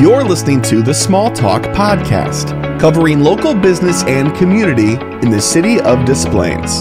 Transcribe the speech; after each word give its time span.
You're 0.00 0.24
listening 0.24 0.62
to 0.62 0.82
the 0.82 0.94
Small 0.94 1.30
Talk 1.30 1.62
Podcast, 1.64 2.80
covering 2.80 3.20
local 3.20 3.54
business 3.54 4.02
and 4.04 4.34
community 4.34 4.94
in 4.94 5.30
the 5.30 5.40
city 5.40 5.80
of 5.82 6.06
Des 6.06 6.28
Plaines. 6.30 6.80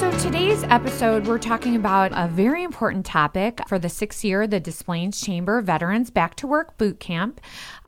So, 0.00 0.10
today's 0.18 0.64
episode, 0.64 1.26
we're 1.26 1.38
talking 1.38 1.76
about 1.76 2.12
a 2.14 2.28
very 2.28 2.64
important 2.64 3.04
topic 3.04 3.60
for 3.68 3.78
the 3.78 3.90
sixth 3.90 4.24
year, 4.24 4.46
the 4.46 4.58
Des 4.58 4.82
Plaines 4.82 5.20
Chamber 5.20 5.60
Veterans 5.60 6.10
Back 6.10 6.34
to 6.36 6.46
Work 6.46 6.78
Boot 6.78 6.98
Camp, 6.98 7.38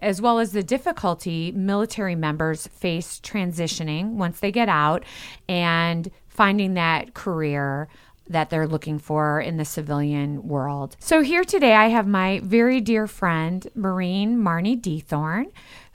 as 0.03 0.21
well 0.21 0.39
as 0.39 0.53
the 0.53 0.63
difficulty 0.63 1.51
military 1.53 2.15
members 2.15 2.67
face 2.67 3.21
transitioning 3.21 4.13
once 4.13 4.39
they 4.39 4.53
get 4.53 4.69
out 4.69 5.03
and 5.49 6.11
finding 6.29 6.75
that 6.75 7.15
career 7.15 7.89
that 8.29 8.51
they're 8.51 8.67
looking 8.67 8.99
for 8.99 9.41
in 9.41 9.57
the 9.57 9.65
civilian 9.65 10.47
world. 10.47 10.97
So, 11.01 11.23
here 11.23 11.45
today, 11.45 11.75
I 11.75 11.89
have 11.89 12.07
my 12.07 12.41
very 12.45 12.81
dear 12.81 13.07
friend, 13.07 13.67
Marine 13.75 14.39
Marne 14.39 14.81
Deithorn, 14.81 15.51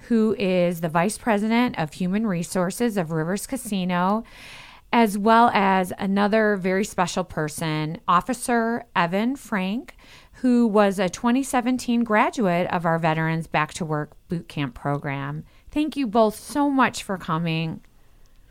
who 0.07 0.35
is 0.37 0.81
the 0.81 0.89
Vice 0.89 1.17
President 1.17 1.77
of 1.77 1.93
Human 1.93 2.27
Resources 2.27 2.97
of 2.97 3.11
Rivers 3.11 3.47
Casino, 3.47 4.23
as 4.91 5.17
well 5.17 5.49
as 5.53 5.91
another 5.97 6.55
very 6.55 6.85
special 6.85 7.23
person, 7.23 7.97
Officer 8.07 8.83
Evan 8.95 9.35
Frank, 9.35 9.95
who 10.33 10.67
was 10.67 10.99
a 10.99 11.09
2017 11.09 12.03
graduate 12.03 12.67
of 12.67 12.85
our 12.85 12.99
Veterans 12.99 13.47
Back 13.47 13.73
to 13.75 13.85
Work 13.85 14.11
Boot 14.27 14.47
Camp 14.47 14.75
program. 14.75 15.45
Thank 15.71 15.95
you 15.97 16.05
both 16.05 16.35
so 16.35 16.69
much 16.69 17.01
for 17.01 17.17
coming. 17.17 17.81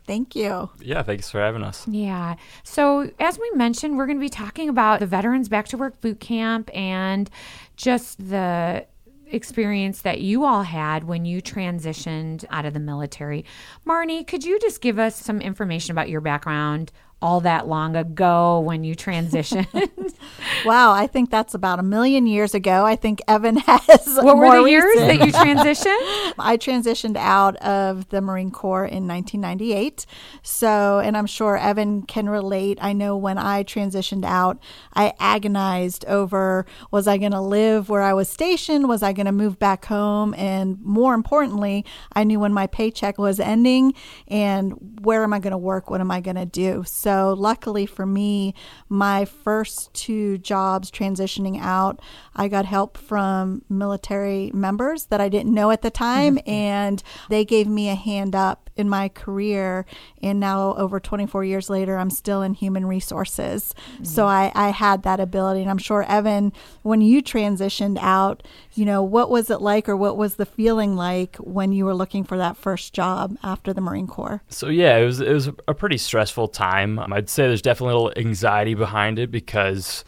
Thank 0.05 0.35
you. 0.35 0.69
Yeah, 0.79 1.01
thanks 1.03 1.29
for 1.31 1.39
having 1.39 1.63
us. 1.63 1.87
Yeah. 1.87 2.35
So, 2.63 3.09
as 3.19 3.39
we 3.39 3.49
mentioned, 3.55 3.97
we're 3.97 4.05
going 4.05 4.17
to 4.17 4.23
be 4.23 4.29
talking 4.29 4.69
about 4.69 4.99
the 4.99 5.07
Veterans 5.07 5.49
Back 5.49 5.67
to 5.69 5.77
Work 5.77 6.01
Boot 6.01 6.19
Camp 6.19 6.69
and 6.73 7.29
just 7.77 8.29
the 8.29 8.85
experience 9.27 10.01
that 10.01 10.21
you 10.21 10.45
all 10.45 10.63
had 10.63 11.05
when 11.05 11.25
you 11.25 11.41
transitioned 11.41 12.45
out 12.49 12.65
of 12.65 12.73
the 12.73 12.79
military. 12.79 13.45
Marne, 13.83 14.23
could 14.25 14.43
you 14.43 14.59
just 14.59 14.81
give 14.81 14.99
us 14.99 15.15
some 15.15 15.41
information 15.41 15.91
about 15.91 16.09
your 16.09 16.21
background 16.21 16.91
all 17.23 17.39
that 17.39 17.69
long 17.69 17.95
ago 17.95 18.59
when 18.59 18.83
you 18.83 18.93
transitioned? 18.93 19.89
wow, 20.65 20.91
I 20.91 21.07
think 21.07 21.31
that's 21.31 21.53
about 21.53 21.79
a 21.79 21.83
million 21.83 22.27
years 22.27 22.53
ago. 22.53 22.85
I 22.85 22.97
think 22.97 23.21
Evan 23.29 23.55
has. 23.65 24.19
What 24.21 24.37
were 24.37 24.61
the 24.61 24.69
years 24.69 24.83
recent. 24.83 25.19
that 25.19 25.25
you 25.25 25.31
transitioned? 25.31 26.33
I 26.37 26.57
transitioned 26.57 27.15
out 27.15 27.55
of 27.57 28.09
the 28.09 28.19
Marine 28.19 28.51
Corps 28.51 28.83
in 28.83 29.07
1998. 29.07 30.05
So, 30.41 30.99
and 30.99 31.15
I'm 31.15 31.25
sure 31.25 31.57
Evan 31.57 32.01
can 32.01 32.27
relate. 32.27 32.77
I 32.81 32.91
know 32.91 33.15
when 33.15 33.37
I 33.37 33.63
transitioned 33.63 34.25
out, 34.25 34.61
I 34.93 35.13
agonized 35.17 36.03
over 36.05 36.65
was 36.91 37.07
I 37.07 37.17
going 37.17 37.31
to 37.31 37.41
live 37.41 37.87
where 37.87 38.01
I 38.01 38.13
was 38.13 38.27
stationed? 38.27 38.89
Was 38.89 39.01
I 39.01 39.13
going 39.13 39.27
to 39.27 39.31
move 39.31 39.57
back 39.57 39.85
home? 39.85 40.33
And 40.37 40.77
more 40.81 41.13
importantly, 41.13 41.85
I 42.11 42.25
knew 42.25 42.41
when 42.41 42.51
my 42.51 42.67
paycheck 42.67 43.17
was 43.17 43.39
ending 43.39 43.93
and 44.27 44.73
where 45.03 45.23
am 45.23 45.31
I 45.31 45.39
going 45.39 45.51
to 45.51 45.57
work? 45.57 45.89
What 45.89 46.01
am 46.01 46.11
I 46.11 46.19
going 46.19 46.35
to 46.35 46.45
do? 46.45 46.83
So, 46.85 47.12
so, 47.13 47.35
luckily 47.37 47.85
for 47.85 48.07
me, 48.07 48.55
my 48.89 49.25
first 49.25 49.93
two 49.93 50.39
jobs 50.39 50.89
transitioning 50.89 51.59
out, 51.61 51.99
I 52.35 52.47
got 52.47 52.65
help 52.65 52.97
from 52.97 53.61
military 53.69 54.49
members 54.51 55.05
that 55.05 55.21
I 55.21 55.29
didn't 55.29 55.53
know 55.53 55.69
at 55.69 55.83
the 55.83 55.91
time, 55.91 56.37
mm-hmm. 56.37 56.49
and 56.49 57.03
they 57.29 57.45
gave 57.45 57.67
me 57.67 57.89
a 57.89 57.95
hand 57.95 58.33
up 58.33 58.71
in 58.75 58.89
my 58.89 59.09
career. 59.09 59.85
And 60.23 60.39
now, 60.39 60.73
over 60.73 60.99
24 60.99 61.43
years 61.43 61.69
later, 61.69 61.97
I'm 61.97 62.09
still 62.09 62.41
in 62.41 62.55
human 62.55 62.87
resources. 62.87 63.75
Mm-hmm. 63.93 64.05
So, 64.05 64.25
I, 64.25 64.51
I 64.55 64.69
had 64.69 65.03
that 65.03 65.19
ability. 65.19 65.61
And 65.61 65.69
I'm 65.69 65.77
sure, 65.77 66.01
Evan, 66.03 66.51
when 66.81 67.01
you 67.01 67.21
transitioned 67.21 67.99
out, 68.01 68.41
you 68.73 68.85
know, 68.85 69.03
what 69.03 69.29
was 69.29 69.51
it 69.51 69.61
like 69.61 69.87
or 69.87 69.95
what 69.95 70.17
was 70.17 70.35
the 70.35 70.47
feeling 70.47 70.95
like 70.95 71.35
when 71.35 71.73
you 71.73 71.85
were 71.85 71.93
looking 71.93 72.23
for 72.23 72.37
that 72.39 72.57
first 72.57 72.91
job 72.91 73.37
after 73.43 73.71
the 73.71 73.81
Marine 73.81 74.07
Corps? 74.07 74.41
So, 74.49 74.69
yeah, 74.69 74.97
it 74.97 75.05
was, 75.05 75.21
it 75.21 75.31
was 75.31 75.49
a 75.67 75.75
pretty 75.75 75.97
stressful 75.97 76.47
time. 76.47 76.92
Um, 76.99 77.13
I'd 77.13 77.29
say 77.29 77.47
there's 77.47 77.61
definitely 77.61 77.93
a 77.93 77.97
little 77.97 78.13
anxiety 78.17 78.73
behind 78.73 79.19
it 79.19 79.31
because 79.31 80.03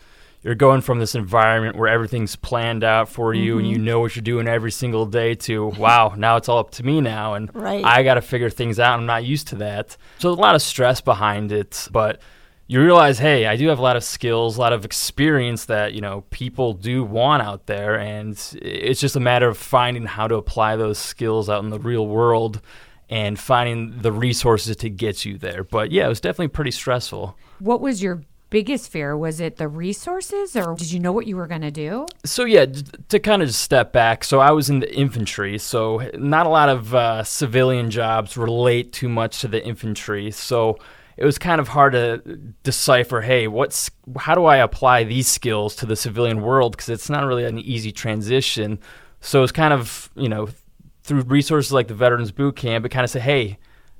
you're 0.46 0.54
going 0.54 0.82
from 0.82 1.00
this 1.00 1.16
environment 1.16 1.76
where 1.76 1.88
everything's 1.88 2.36
planned 2.36 2.84
out 2.84 3.10
for 3.10 3.34
you 3.34 3.54
mm-hmm. 3.54 3.60
and 3.60 3.68
you 3.68 3.76
mm-hmm. 3.78 3.86
know 3.86 4.00
what 4.00 4.16
you're 4.16 4.22
doing 4.22 4.48
every 4.48 4.72
single 4.72 5.08
day 5.08 5.34
to 5.34 5.66
wow 5.66 6.14
now 6.18 6.38
it's 6.38 6.48
all 6.48 6.60
up 6.60 6.72
to 6.72 6.84
me 6.84 7.02
now 7.02 7.34
and 7.34 7.54
right. 7.54 7.84
i 7.84 8.04
got 8.04 8.14
to 8.14 8.22
figure 8.22 8.50
things 8.50 8.80
out 8.80 8.98
i'm 8.98 9.08
not 9.08 9.26
used 9.26 9.48
to 9.48 9.56
that 9.56 9.98
so 10.20 10.30
there's 10.30 10.38
a 10.38 10.42
lot 10.42 10.56
of 10.56 10.62
stress 10.62 11.02
behind 11.02 11.52
it 11.52 11.88
but 11.92 12.22
you 12.68 12.80
realize 12.80 13.18
hey 13.18 13.48
i 13.48 13.58
do 13.58 13.68
have 13.68 13.80
a 13.80 13.82
lot 13.82 13.96
of 13.98 14.04
skills 14.04 14.58
a 14.58 14.62
lot 14.62 14.72
of 14.72 14.86
experience 14.86 15.66
that 15.66 15.94
you 15.94 16.02
know 16.02 16.24
people 16.30 16.74
do 16.74 17.04
want 17.04 17.42
out 17.42 17.66
there 17.66 18.00
and 18.00 18.34
it's 18.62 19.02
just 19.02 19.16
a 19.16 19.20
matter 19.20 19.48
of 19.48 19.58
finding 19.58 20.06
how 20.06 20.28
to 20.28 20.36
apply 20.36 20.76
those 20.76 21.00
skills 21.00 21.50
out 21.50 21.64
in 21.64 21.72
the 21.72 21.80
real 21.80 22.06
world 22.08 22.62
and 23.10 23.40
finding 23.40 24.02
the 24.02 24.12
resources 24.12 24.76
to 24.78 24.90
get 24.90 25.26
you 25.26 25.38
there. 25.38 25.64
But 25.64 25.92
yeah, 25.92 26.06
it 26.06 26.10
was 26.10 26.22
definitely 26.22 26.50
pretty 26.50 26.72
stressful. 26.72 27.38
What 27.60 27.82
was 27.82 28.02
your 28.02 28.22
biggest 28.50 28.92
fear? 28.92 29.18
Was 29.18 29.40
it 29.40 29.58
the 29.58 29.68
resources 29.68 30.56
or 30.56 30.76
did 30.76 30.92
you 30.92 31.00
know 31.00 31.12
what 31.12 31.28
you 31.28 31.36
were 31.36 31.48
going 31.48 31.62
to 31.62 31.72
do? 31.72 32.08
So, 32.24 32.46
yeah, 32.46 32.66
to 33.10 33.20
kind 33.20 33.42
of 33.42 33.54
step 33.54 33.92
back, 33.92 34.24
so 34.24 34.40
I 34.40 34.52
was 34.52 34.70
in 34.70 34.80
the 34.80 34.96
infantry, 34.96 35.58
so 35.58 36.10
not 36.16 36.46
a 36.46 36.50
lot 36.50 36.70
of 36.70 36.96
uh, 36.96 37.24
civilian 37.24 37.92
jobs 37.92 38.38
relate 38.38 38.94
too 38.94 39.10
much 39.10 39.42
to 39.42 39.48
the 39.48 39.64
infantry. 39.66 40.32
So, 40.32 40.78
it 41.18 41.24
was 41.24 41.38
kind 41.38 41.62
of 41.62 41.70
hard 41.70 41.94
to 41.94 42.18
decipher 42.64 43.22
hey 43.22 43.48
what's 43.48 43.90
how 44.18 44.36
do 44.36 44.44
i 44.44 44.58
apply 44.58 45.06
these 45.06 45.28
skills 45.28 45.74
to 45.74 45.86
the 45.86 45.96
civilian 45.96 46.42
world 46.42 46.74
because 46.74 46.90
it's 46.90 47.10
not 47.10 47.26
really 47.26 47.46
an 47.46 47.58
easy 47.58 47.92
transition 47.92 48.78
so 49.22 49.42
it's 49.42 49.52
kind 49.52 49.74
of 49.74 50.10
you 50.16 50.28
know 50.28 50.50
through 51.06 51.22
resources 51.22 51.72
like 51.72 51.88
the 51.88 51.94
Veterans 51.94 52.32
Boot 52.32 52.56
Camp, 52.56 52.84
it 52.84 52.90
kind 52.90 53.04
of 53.04 53.12
say, 53.12 53.20
hey, 53.20 53.60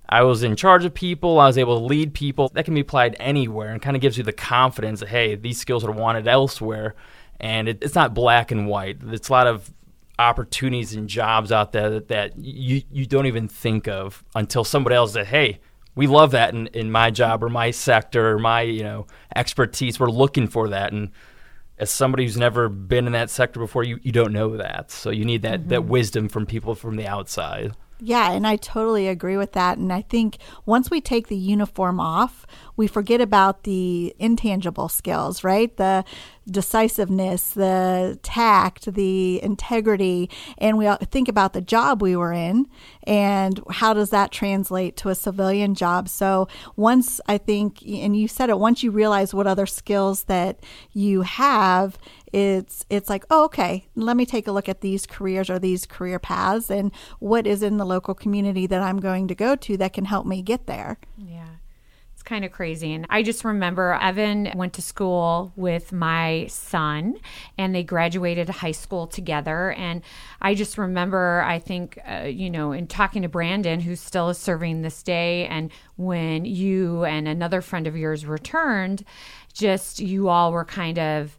I 0.10 0.24
was 0.24 0.42
in 0.42 0.56
charge 0.56 0.86
of 0.86 0.94
people, 0.94 1.40
I 1.40 1.46
was 1.46 1.58
able 1.58 1.80
to 1.80 1.86
lead 1.86 2.16
people. 2.16 2.50
That 2.50 2.66
can 2.66 2.74
be 2.74 2.82
applied 2.82 3.16
anywhere 3.20 3.70
and 3.70 3.82
kind 3.82 3.96
of 3.96 4.02
gives 4.02 4.18
you 4.18 4.24
the 4.24 4.34
confidence 4.34 5.02
that, 5.02 5.10
hey, 5.10 5.36
these 5.36 5.60
skills 5.60 5.86
are 5.86 5.92
wanted 5.92 6.28
elsewhere. 6.28 6.96
And 7.40 7.70
it, 7.70 7.84
it's 7.84 7.94
not 7.94 8.16
black 8.16 8.50
and 8.52 8.68
white. 8.68 8.98
It's 9.04 9.30
a 9.30 9.32
lot 9.32 9.46
of 9.46 9.72
opportunities 10.18 10.96
and 10.96 11.08
jobs 11.08 11.52
out 11.52 11.74
there 11.74 11.92
that, 11.92 12.08
that 12.08 12.38
you, 12.40 12.82
you 12.92 13.06
don't 13.06 13.28
even 13.28 13.48
think 13.48 13.88
of 13.88 14.24
until 14.34 14.64
somebody 14.64 14.96
else 14.96 15.14
said, 15.14 15.28
hey, 15.28 15.60
we 15.94 16.08
love 16.08 16.32
that 16.32 16.56
in, 16.56 16.68
in 16.68 16.92
my 16.92 17.12
job 17.12 17.44
or 17.44 17.50
my 17.50 17.70
sector 17.70 18.32
or 18.32 18.40
my 18.40 18.62
you 18.62 18.84
know 18.84 19.06
expertise. 19.36 20.00
We're 20.00 20.10
looking 20.10 20.48
for 20.48 20.70
that. 20.70 20.92
And 20.92 21.12
as 21.78 21.90
somebody 21.90 22.24
who's 22.24 22.38
never 22.38 22.70
been 22.70 23.06
in 23.08 23.14
that 23.14 23.30
sector 23.30 23.60
before, 23.60 23.84
you, 23.84 24.00
you 24.02 24.12
don't 24.12 24.34
know 24.34 24.58
that. 24.58 24.92
So 24.92 25.10
you 25.10 25.26
need 25.26 25.42
that, 25.42 25.62
mm-hmm. 25.62 25.70
that 25.70 25.86
wisdom 25.86 26.30
from 26.30 26.46
people 26.46 26.76
from 26.76 26.96
the 26.96 27.08
outside. 27.08 27.74
Yeah, 28.00 28.32
and 28.32 28.46
I 28.46 28.58
totally 28.58 29.08
agree 29.08 29.38
with 29.38 29.54
that. 29.54 29.78
And 29.78 29.92
I 29.92 30.02
think 30.02 30.38
once 30.66 30.92
we 30.92 31.00
take 31.00 31.28
the 31.28 31.38
uniform 31.38 32.00
off, 32.00 32.46
we 32.76 32.88
forget 32.88 33.22
about 33.22 33.64
the 33.64 34.14
intangible 34.20 34.90
skills, 34.90 35.44
right? 35.46 35.76
The 35.78 36.04
decisiveness, 36.50 37.52
the 37.52 38.20
tact, 38.24 38.94
the 38.94 39.42
integrity, 39.44 40.30
and 40.58 40.78
we 40.78 40.90
think 41.06 41.28
about 41.28 41.54
the 41.54 41.62
job 41.62 42.02
we 42.02 42.16
were 42.16 42.34
in 42.34 42.68
and 43.04 43.62
how 43.70 43.94
does 43.94 44.10
that 44.12 44.32
translate 44.32 44.96
to 44.98 45.10
a 45.10 45.16
civilian 45.16 45.76
job. 45.76 46.10
So 46.10 46.48
once 46.76 47.20
I 47.28 47.38
think, 47.38 47.82
and 47.86 48.16
you 48.16 48.28
said 48.28 48.50
it, 48.50 48.60
once 48.60 48.84
you 48.84 48.92
realize 48.92 49.34
what 49.34 49.48
other 49.48 49.66
skills 49.66 50.26
that 50.26 50.60
you 50.94 51.22
have, 51.22 51.98
it's 52.34 52.86
it's 52.90 53.10
like 53.10 53.24
oh 53.30 53.46
okay 53.46 53.88
let 53.96 54.18
me 54.18 54.26
take 54.26 54.46
a 54.46 54.52
look 54.52 54.68
at 54.68 54.82
these 54.82 55.06
careers 55.06 55.50
or 55.50 55.58
these 55.58 55.86
career 55.86 56.20
paths 56.20 56.70
and 56.70 56.92
what 57.20 57.48
is 57.48 57.64
in 57.64 57.78
the 57.78 57.86
local 57.86 58.14
community 58.14 58.68
that 58.68 58.82
i'm 58.82 59.00
going 59.00 59.26
to 59.26 59.34
go 59.34 59.56
to 59.56 59.78
that 59.78 59.94
can 59.94 60.04
help 60.04 60.26
me 60.26 60.42
get 60.42 60.66
there 60.66 60.98
yeah 61.18 61.45
kind 62.26 62.44
of 62.44 62.52
crazy. 62.52 62.94
And 62.94 63.06
I 63.10 63.24
just 63.24 63.46
remember 63.46 63.98
Evan 64.02 64.52
went 64.56 64.74
to 64.74 64.82
school 64.82 65.54
with 65.56 65.92
my 65.92 66.48
son 66.50 67.16
and 67.58 67.74
they 67.74 67.84
graduated 67.84 68.50
high 68.50 68.72
school 68.72 69.08
together. 69.08 69.72
And 69.72 70.02
I 70.42 70.56
just 70.56 70.78
remember, 70.78 71.44
I 71.46 71.60
think, 71.60 72.00
uh, 72.10 72.24
you 72.24 72.50
know, 72.50 72.72
in 72.72 72.88
talking 72.88 73.22
to 73.22 73.30
Brandon, 73.30 73.80
who 73.80 73.96
still 73.96 74.30
is 74.30 74.38
serving 74.38 74.82
this 74.82 75.04
day, 75.04 75.48
and 75.48 75.72
when 75.96 76.46
you 76.46 77.06
and 77.06 77.28
another 77.28 77.62
friend 77.62 77.88
of 77.88 77.96
yours 77.96 78.26
returned, 78.26 79.06
just 79.54 80.00
you 80.00 80.28
all 80.28 80.52
were 80.52 80.66
kind 80.66 81.00
of 81.00 81.38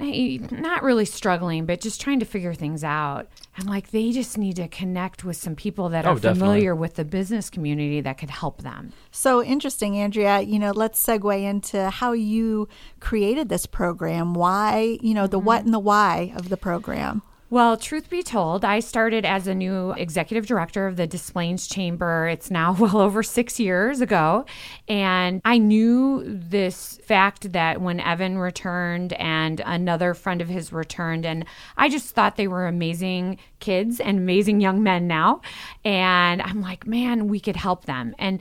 not 0.00 0.82
really 0.82 1.04
struggling, 1.04 1.66
but 1.66 1.80
just 1.80 2.00
trying 2.00 2.20
to 2.20 2.26
figure 2.26 2.54
things 2.54 2.84
out. 2.84 3.28
I'm 3.58 3.66
like, 3.66 3.90
they 3.90 4.12
just 4.12 4.38
need 4.38 4.56
to 4.56 4.68
connect 4.68 5.24
with 5.24 5.36
some 5.36 5.54
people 5.54 5.90
that 5.90 6.06
oh, 6.06 6.12
are 6.12 6.16
familiar 6.16 6.72
definitely. 6.72 6.80
with 6.80 6.94
the 6.94 7.04
business 7.04 7.50
community 7.50 8.00
that 8.00 8.18
could 8.18 8.30
help 8.30 8.62
them. 8.62 8.92
So 9.10 9.42
interesting, 9.42 9.98
Andrea. 9.98 10.40
You 10.40 10.58
know, 10.58 10.70
let's 10.70 11.04
segue 11.04 11.42
into 11.42 11.90
how 11.90 12.12
you 12.12 12.68
created 13.00 13.48
this 13.48 13.66
program. 13.66 14.34
Why, 14.34 14.98
you 15.02 15.14
know, 15.14 15.26
the 15.26 15.38
mm-hmm. 15.38 15.46
what 15.46 15.64
and 15.64 15.74
the 15.74 15.78
why 15.78 16.32
of 16.36 16.48
the 16.48 16.56
program. 16.56 17.22
Well, 17.52 17.76
truth 17.76 18.08
be 18.08 18.22
told, 18.22 18.64
I 18.64 18.80
started 18.80 19.26
as 19.26 19.46
a 19.46 19.54
new 19.54 19.90
executive 19.90 20.46
director 20.46 20.86
of 20.86 20.96
the 20.96 21.06
Des 21.06 21.18
Plaines 21.18 21.66
Chamber. 21.66 22.26
It's 22.26 22.50
now 22.50 22.72
well 22.78 22.96
over 22.98 23.22
six 23.22 23.60
years 23.60 24.00
ago. 24.00 24.46
And 24.88 25.42
I 25.44 25.58
knew 25.58 26.24
this 26.26 26.98
fact 27.04 27.52
that 27.52 27.82
when 27.82 28.00
Evan 28.00 28.38
returned 28.38 29.12
and 29.12 29.60
another 29.66 30.14
friend 30.14 30.40
of 30.40 30.48
his 30.48 30.72
returned, 30.72 31.26
and 31.26 31.44
I 31.76 31.90
just 31.90 32.14
thought 32.14 32.36
they 32.36 32.48
were 32.48 32.66
amazing 32.66 33.36
kids 33.62 34.00
and 34.00 34.18
amazing 34.18 34.60
young 34.60 34.82
men 34.82 35.06
now. 35.06 35.40
And 35.84 36.42
I'm 36.42 36.60
like, 36.60 36.86
man, 36.86 37.28
we 37.28 37.40
could 37.40 37.56
help 37.56 37.86
them. 37.86 38.14
And 38.18 38.40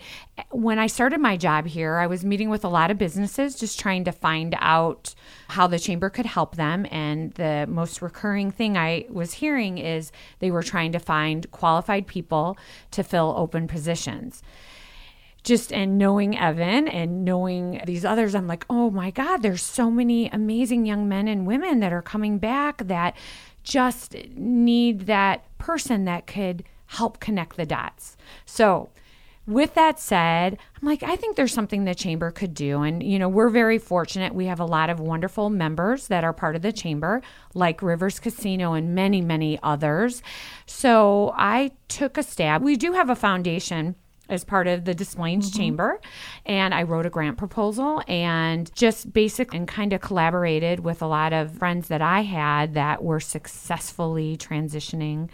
when 0.49 0.79
I 0.79 0.87
started 0.87 1.21
my 1.21 1.37
job 1.37 1.67
here, 1.67 1.97
I 1.97 2.07
was 2.07 2.25
meeting 2.25 2.49
with 2.49 2.65
a 2.65 2.67
lot 2.67 2.91
of 2.91 2.97
businesses 2.97 3.55
just 3.55 3.79
trying 3.79 4.03
to 4.03 4.11
find 4.11 4.55
out 4.59 5.15
how 5.47 5.67
the 5.67 5.79
chamber 5.79 6.09
could 6.09 6.25
help 6.25 6.57
them. 6.57 6.85
And 6.91 7.31
the 7.35 7.65
most 7.69 8.01
recurring 8.01 8.51
thing 8.51 8.75
I 8.75 9.05
was 9.09 9.33
hearing 9.33 9.77
is 9.77 10.11
they 10.39 10.51
were 10.51 10.63
trying 10.63 10.91
to 10.91 10.99
find 10.99 11.49
qualified 11.51 12.07
people 12.07 12.57
to 12.91 13.03
fill 13.03 13.33
open 13.37 13.69
positions 13.69 14.43
just 15.43 15.73
and 15.73 15.97
knowing 15.97 16.37
Evan 16.37 16.87
and 16.87 17.25
knowing 17.25 17.81
these 17.85 18.05
others, 18.05 18.35
I'm 18.35 18.47
like, 18.47 18.65
oh 18.69 18.91
my 18.91 19.09
God, 19.09 19.41
there's 19.41 19.63
so 19.63 19.89
many 19.89 20.29
amazing 20.29 20.85
young 20.85 21.07
men 21.07 21.27
and 21.27 21.47
women 21.47 21.79
that 21.79 21.91
are 21.91 22.01
coming 22.01 22.37
back 22.37 22.85
that 22.87 23.15
just 23.63 24.15
need 24.35 25.01
that 25.01 25.45
person 25.57 26.05
that 26.05 26.27
could 26.27 26.63
help 26.87 27.19
connect 27.19 27.57
the 27.57 27.65
dots. 27.65 28.17
So, 28.45 28.89
with 29.47 29.73
that 29.73 29.99
said, 29.99 30.57
I'm 30.79 30.87
like, 30.87 31.01
I 31.01 31.15
think 31.15 31.35
there's 31.35 31.53
something 31.53 31.83
the 31.83 31.95
chamber 31.95 32.29
could 32.29 32.53
do. 32.53 32.83
And, 32.83 33.01
you 33.01 33.17
know, 33.17 33.27
we're 33.27 33.49
very 33.49 33.79
fortunate. 33.79 34.35
We 34.35 34.45
have 34.45 34.59
a 34.59 34.65
lot 34.65 34.89
of 34.89 34.99
wonderful 34.99 35.49
members 35.49 36.07
that 36.07 36.23
are 36.23 36.31
part 36.31 36.55
of 36.55 36.61
the 36.61 36.71
chamber, 36.71 37.21
like 37.55 37.81
Rivers 37.81 38.19
Casino 38.19 38.73
and 38.73 38.93
many, 38.93 39.19
many 39.19 39.57
others. 39.63 40.21
So 40.67 41.33
I 41.35 41.71
took 41.87 42.17
a 42.17 42.23
stab. 42.23 42.61
We 42.61 42.75
do 42.75 42.93
have 42.93 43.09
a 43.09 43.15
foundation 43.15 43.95
as 44.29 44.43
part 44.43 44.67
of 44.67 44.85
the 44.85 44.93
Des 44.93 45.05
Plaines 45.05 45.49
mm-hmm. 45.49 45.59
Chamber. 45.59 46.01
And 46.45 46.73
I 46.73 46.83
wrote 46.83 47.05
a 47.05 47.09
grant 47.09 47.37
proposal 47.37 48.01
and 48.07 48.73
just 48.75 49.11
basic 49.11 49.53
and 49.53 49.67
kind 49.67 49.93
of 49.93 50.01
collaborated 50.01 50.81
with 50.81 51.01
a 51.01 51.07
lot 51.07 51.33
of 51.33 51.57
friends 51.57 51.87
that 51.89 52.01
I 52.01 52.21
had 52.21 52.73
that 52.75 53.03
were 53.03 53.19
successfully 53.19 54.37
transitioning 54.37 55.29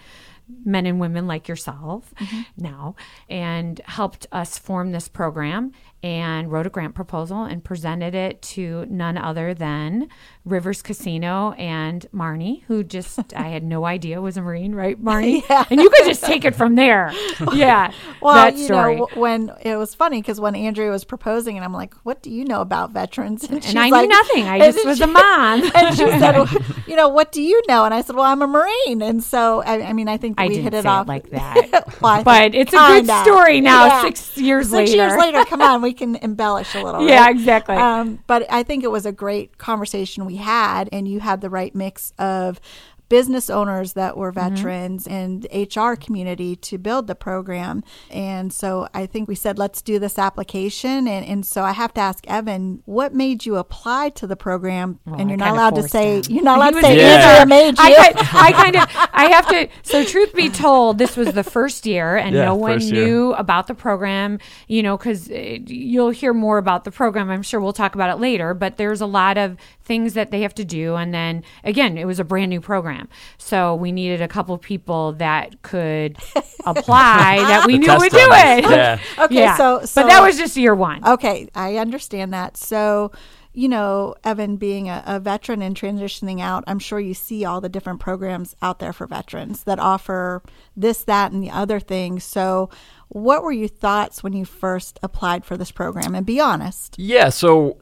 men 0.64 0.86
and 0.86 1.00
women 1.00 1.28
like 1.28 1.48
yourself 1.48 2.14
mm-hmm. 2.16 2.42
now 2.58 2.96
and 3.30 3.82
helped 3.86 4.28
us 4.32 4.58
form 4.58 4.92
this 4.92 5.08
program 5.08 5.72
and 6.04 6.52
wrote 6.52 6.68
a 6.68 6.70
grant 6.70 6.94
proposal 6.94 7.44
and 7.44 7.64
presented 7.64 8.14
it 8.14 8.42
to 8.42 8.86
none 8.88 9.18
other 9.18 9.54
than 9.54 10.08
Rivers 10.46 10.82
Casino 10.82 11.52
and 11.54 12.06
Marne, 12.12 12.62
who 12.68 12.84
just 12.84 13.20
I 13.36 13.50
had 13.50 13.64
no 13.64 13.86
idea 13.86 14.22
was 14.22 14.38
a 14.38 14.42
Marine, 14.42 14.76
right, 14.76 15.00
Marne? 15.00 15.42
yeah. 15.50 15.66
And 15.70 15.82
you 15.82 15.90
could 15.90 16.06
just 16.06 16.24
take 16.24 16.46
it 16.46 16.56
from 16.56 16.76
there. 16.76 17.14
Yeah. 17.54 17.92
well, 18.22 18.34
that 18.34 18.58
you 18.58 18.66
story. 18.66 18.98
know, 18.98 19.08
when 19.16 19.52
it 19.62 19.78
was 19.78 19.96
funny 19.96 20.22
because 20.22 20.40
when 20.40 20.56
Andrea 20.56 20.90
was 20.90 21.04
proposing, 21.06 21.56
and 21.56 21.64
I'm 21.64 21.74
like, 21.74 21.94
"What 22.04 22.22
do 22.22 22.30
you 22.30 22.46
know 22.46 22.62
about 22.62 22.92
veterans?" 22.92 23.44
And, 23.44 23.64
and 23.66 23.80
I 23.80 23.90
like, 23.90 24.02
knew 24.02 24.10
nothing. 24.10 24.48
I 24.48 24.60
just 24.60 24.86
was 24.86 24.98
she, 24.98 25.04
a 25.04 25.08
mom. 25.08 25.64
and 25.76 25.96
she 25.96 26.06
said, 26.06 26.36
well, 26.36 26.50
"You 26.88 26.96
know, 26.96 27.08
what 27.08 27.32
do 27.32 27.42
you 27.42 27.62
know?" 27.68 27.86
And 27.86 27.94
I 27.94 28.02
said, 28.02 28.16
"Well, 28.16 28.26
I'm 28.26 28.42
a 28.42 28.48
Marine." 28.48 29.02
And 29.02 29.24
so, 29.24 29.62
I, 29.64 29.82
I 29.82 29.94
mean, 29.94 30.08
I 30.08 30.18
think 30.18 30.40
I 30.40 30.48
we 30.48 30.58
hit 30.58 30.74
it 30.74 30.86
off 30.86 31.06
it 31.06 31.10
like 31.10 31.30
that. 31.30 31.96
well, 32.02 32.24
but 32.24 32.54
it's 32.54 32.74
a 32.74 32.78
good 32.78 33.08
story 33.24 33.62
now. 33.62 33.86
Yeah. 33.86 34.02
Six 34.02 34.38
years 34.38 34.66
six 34.68 34.74
later. 34.74 34.88
Six 34.88 34.96
years 34.98 35.18
later, 35.18 35.46
come 35.46 35.62
on, 35.62 35.82
we 35.88 35.94
can 35.94 36.18
embellish 36.18 36.76
a 36.76 36.84
little. 36.84 37.08
Yeah, 37.08 37.22
right? 37.22 37.36
exactly. 37.36 37.76
Um, 37.76 38.20
but 38.28 38.46
I 38.52 38.64
think 38.64 38.84
it 38.84 38.92
was 38.92 39.06
a 39.06 39.12
great 39.14 39.58
conversation 39.58 40.26
we 40.26 40.36
had, 40.36 40.90
and 40.92 41.08
you 41.08 41.22
had 41.22 41.40
the 41.40 41.50
right 41.50 41.74
mix 41.74 42.12
of 42.20 42.60
business 43.10 43.50
owners 43.50 43.94
that 43.94 44.18
were 44.18 44.32
mm-hmm. 44.32 44.56
veterans 44.56 45.08
mm-hmm. 45.08 45.54
and 45.54 45.76
HR 45.76 46.00
community 46.00 46.56
to 46.56 46.78
build 46.78 47.08
the 47.08 47.16
program. 47.16 47.84
And 48.10 48.52
so 48.52 48.88
I 48.94 49.06
think 49.06 49.28
we 49.28 49.36
said, 49.36 49.58
let's 49.58 49.82
do 49.82 50.00
this 50.00 50.20
application. 50.20 51.08
And, 51.08 51.26
and 51.26 51.46
so 51.46 51.64
I 51.64 51.72
have 51.72 51.94
to 51.96 52.02
ask 52.02 52.26
Evan, 52.28 52.82
what 52.86 53.14
made 53.14 53.46
you 53.46 53.56
apply 53.56 54.10
to 54.10 54.28
the 54.28 54.36
program? 54.36 55.00
Well, 55.06 55.20
and 55.20 55.30
you're 55.30 55.38
not 55.38 55.52
allowed 55.52 55.76
to 55.76 55.88
say, 55.88 56.18
him. 56.18 56.24
you're 56.30 56.44
not 56.44 56.58
allowed 56.58 56.72
to 56.72 56.82
say 56.82 56.98
yeah. 56.98 57.40
Andrea 57.40 57.46
made 57.46 57.78
you. 57.78 57.96
I, 57.98 58.14
I, 58.34 58.52
kind 58.52 58.76
of, 58.76 59.10
I 59.14 59.26
have 59.32 59.48
to, 59.50 59.70
so 59.84 60.04
truth 60.04 60.34
be 60.34 60.50
told, 60.50 60.98
this 60.98 61.16
was 61.16 61.34
the 61.34 61.44
first 61.44 61.86
year 61.86 62.16
and 62.18 62.36
yeah, 62.36 62.46
no 62.46 62.56
one 62.56 62.80
knew 62.80 63.34
about 63.34 63.68
the 63.68 63.76
program, 63.76 64.40
you 64.68 64.84
know, 64.84 64.98
because 64.98 65.30
uh, 65.32 65.58
you'll 65.66 66.10
hear 66.10 66.34
more 66.34 66.58
about 66.58 66.84
the 66.84 66.92
program. 66.92 67.30
I'm 67.30 67.44
sure 67.44 67.60
we'll 67.60 67.74
talk 67.74 67.96
about 67.96 68.10
it 68.10 68.20
later, 68.20 68.54
but 68.54 68.78
there's 68.78 69.02
a 69.02 69.06
lot 69.06 69.38
of 69.38 69.58
things 69.84 70.14
that 70.14 70.32
they 70.32 70.42
have 70.42 70.54
to 70.56 70.66
do. 70.66 70.96
And 70.96 71.14
then 71.14 71.44
again, 71.64 71.98
it 71.98 72.06
was 72.06 72.20
a 72.20 72.24
brand 72.24 72.50
new 72.50 72.62
program. 72.62 72.97
So 73.38 73.76
we 73.76 73.92
needed 73.92 74.22
a 74.22 74.28
couple 74.28 74.58
people 74.58 75.14
that 75.14 75.62
could 75.62 76.18
apply 76.66 77.38
that 77.48 77.66
we 77.68 77.78
knew 77.78 77.88
would 77.88 78.12
do 78.12 78.18
it. 78.20 78.64
Yeah. 78.64 79.00
okay. 79.20 79.36
Yeah. 79.38 79.56
So, 79.56 79.86
so, 79.86 80.02
but 80.02 80.10
that 80.10 80.22
was 80.22 80.38
just 80.38 80.58
year 80.58 80.74
one. 80.74 81.06
Okay. 81.06 81.48
I 81.54 81.78
understand 81.78 82.34
that. 82.34 82.58
So, 82.58 83.12
you 83.54 83.68
know, 83.68 84.16
Evan 84.24 84.58
being 84.58 84.90
a, 84.90 85.04
a, 85.06 85.20
veteran 85.20 85.62
and 85.62 85.76
transitioning 85.76 86.40
out, 86.40 86.64
I'm 86.68 86.80
sure 86.80 87.00
you 87.00 87.14
see 87.14 87.44
all 87.46 87.62
the 87.62 87.70
different 87.70 88.00
programs 88.00 88.56
out 88.62 88.80
there 88.80 88.94
for 88.94 89.08
veterans 89.08 89.64
that 89.64 89.80
offer 89.80 90.44
this, 90.76 91.04
that, 91.06 91.32
and 91.32 91.44
the 91.44 91.50
other 91.50 91.80
thing. 91.80 92.20
So, 92.20 92.70
what 93.10 93.42
were 93.42 93.52
your 93.52 93.68
thoughts 93.68 94.22
when 94.22 94.34
you 94.34 94.46
first 94.46 95.00
applied 95.02 95.46
for 95.46 95.58
this 95.58 95.72
program? 95.72 96.14
And 96.14 96.26
be 96.26 96.40
honest. 96.40 96.96
Yeah. 97.00 97.30
So, 97.30 97.78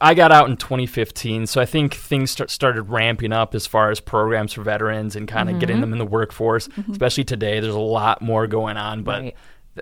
I 0.00 0.14
got 0.14 0.32
out 0.32 0.48
in 0.48 0.56
2015, 0.56 1.46
so 1.46 1.60
I 1.60 1.66
think 1.66 1.94
things 1.94 2.30
start, 2.30 2.50
started 2.50 2.82
ramping 2.82 3.32
up 3.32 3.54
as 3.54 3.66
far 3.66 3.90
as 3.90 4.00
programs 4.00 4.52
for 4.52 4.62
veterans 4.62 5.16
and 5.16 5.26
kind 5.28 5.48
of 5.48 5.54
mm-hmm. 5.54 5.60
getting 5.60 5.80
them 5.80 5.92
in 5.92 5.98
the 5.98 6.06
workforce. 6.06 6.68
Mm-hmm. 6.68 6.92
Especially 6.92 7.24
today, 7.24 7.60
there's 7.60 7.74
a 7.74 7.78
lot 7.78 8.22
more 8.22 8.46
going 8.46 8.76
on, 8.76 9.02
but. 9.02 9.20
Right. 9.22 9.36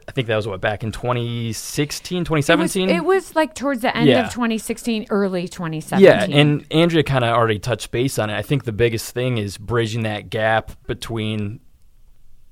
I 0.07 0.13
think 0.13 0.29
that 0.29 0.37
was 0.37 0.47
what 0.47 0.61
back 0.61 0.85
in 0.85 0.93
2016, 0.93 2.23
2017. 2.23 2.91
It 2.91 2.93
was, 2.93 2.99
it 2.99 3.05
was 3.05 3.35
like 3.35 3.55
towards 3.55 3.81
the 3.81 3.97
end 3.97 4.07
yeah. 4.07 4.27
of 4.27 4.33
2016, 4.33 5.07
early 5.09 5.49
2017. 5.49 6.05
Yeah, 6.05 6.39
and 6.39 6.67
Andrea 6.71 7.03
kind 7.03 7.25
of 7.25 7.35
already 7.35 7.59
touched 7.59 7.91
base 7.91 8.19
on 8.19 8.29
it. 8.29 8.37
I 8.37 8.43
think 8.43 8.65
the 8.65 8.73
biggest 8.73 9.15
thing 9.15 9.39
is 9.39 9.57
bridging 9.57 10.03
that 10.03 10.29
gap 10.29 10.73
between 10.87 11.61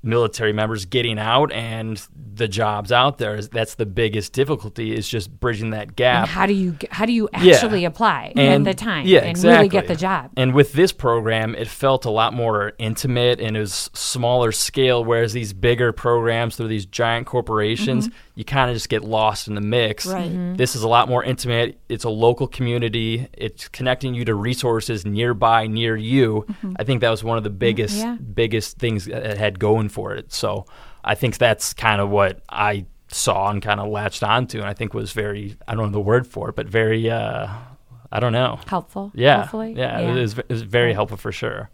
military 0.07 0.53
members 0.53 0.85
getting 0.85 1.19
out 1.19 1.53
and 1.53 2.07
the 2.35 2.47
jobs 2.47 2.93
out 2.93 3.19
there 3.19 3.43
that's 3.43 3.75
the 3.75 3.87
biggest 3.87 4.33
difficulty 4.33 4.95
is 4.95 5.09
just 5.09 5.31
bridging 5.41 5.71
that 5.71 5.97
gap 5.97 6.23
and 6.23 6.31
how 6.31 6.47
do 6.47 6.53
you 6.53 6.77
how 6.91 7.05
do 7.05 7.13
you 7.13 7.29
actually 7.33 7.83
yeah. 7.83 7.89
apply 7.89 8.33
and, 8.37 8.67
the 8.67 8.75
time 8.75 9.07
yeah, 9.07 9.21
and 9.21 9.31
exactly. 9.31 9.57
really 9.57 9.69
get 9.69 9.89
the 9.89 9.97
job 9.97 10.31
and 10.37 10.55
with 10.55 10.73
this 10.73 10.93
program 10.93 11.55
it 11.55 11.67
felt 11.67 12.05
a 12.05 12.11
lot 12.11 12.33
more 12.33 12.73
intimate 12.79 13.41
and 13.41 13.57
it 13.57 13.61
was 13.61 13.91
smaller 13.93 14.53
scale 14.53 15.05
whereas 15.05 15.33
these 15.33 15.53
bigger 15.53 15.93
programs 15.93 16.57
through 16.57 16.69
these 16.69 16.87
giant 16.87 17.27
corporations 17.27 18.09
mm-hmm. 18.09 18.19
You 18.37 18.45
kind 18.45 18.71
of 18.71 18.77
just 18.77 18.89
get 18.89 19.03
lost 19.03 19.49
in 19.49 19.55
the 19.57 19.61
mix 19.61 20.07
right. 20.07 20.31
Mm-hmm. 20.31 20.55
this 20.55 20.77
is 20.77 20.83
a 20.83 20.89
lot 20.89 21.09
more 21.09 21.25
intimate 21.25 21.81
it's 21.89 22.05
a 22.05 22.11
local 22.11 22.47
community 22.47 23.27
it's 23.33 23.67
connecting 23.69 24.15
you 24.15 24.25
to 24.25 24.35
resources 24.35 25.05
nearby 25.05 25.67
near 25.67 25.97
you 25.97 26.45
mm-hmm. 26.49 26.75
i 26.79 26.85
think 26.85 27.01
that 27.01 27.11
was 27.11 27.25
one 27.25 27.37
of 27.37 27.45
the 27.45 27.51
biggest 27.51 27.97
yeah. 27.97 28.17
biggest 28.17 28.79
things 28.79 29.07
that 29.07 29.37
had 29.37 29.59
going 29.59 29.89
for 29.89 30.15
it. 30.15 30.33
So 30.33 30.67
I 31.05 31.15
think 31.15 31.39
that's 31.39 31.73
kind 31.73 32.01
of 32.01 32.11
what 32.11 32.43
I 32.49 32.87
saw 33.09 33.51
and 33.51 33.63
kind 33.63 33.81
of 33.81 33.89
latched 33.89 34.23
onto, 34.23 34.59
and 34.59 34.67
I 34.67 34.75
think 34.75 34.95
was 34.95 35.13
very 35.13 35.57
I 35.67 35.75
don't 35.75 35.87
know 35.87 35.93
the 35.93 36.01
word 36.01 36.27
for 36.27 36.49
it, 36.51 36.57
but 36.57 36.67
very 36.67 37.11
uh, 37.11 37.49
I 38.13 38.21
don't 38.21 38.33
know 38.33 38.59
helpful. 38.67 39.13
Yeah, 39.15 39.43
hopefully. 39.43 39.75
yeah, 39.77 40.01
yeah. 40.01 40.15
It, 40.15 40.21
was, 40.21 40.39
it 40.39 40.49
was 40.49 40.63
very 40.63 40.93
helpful 40.93 41.17
for 41.17 41.33
sure. 41.33 41.71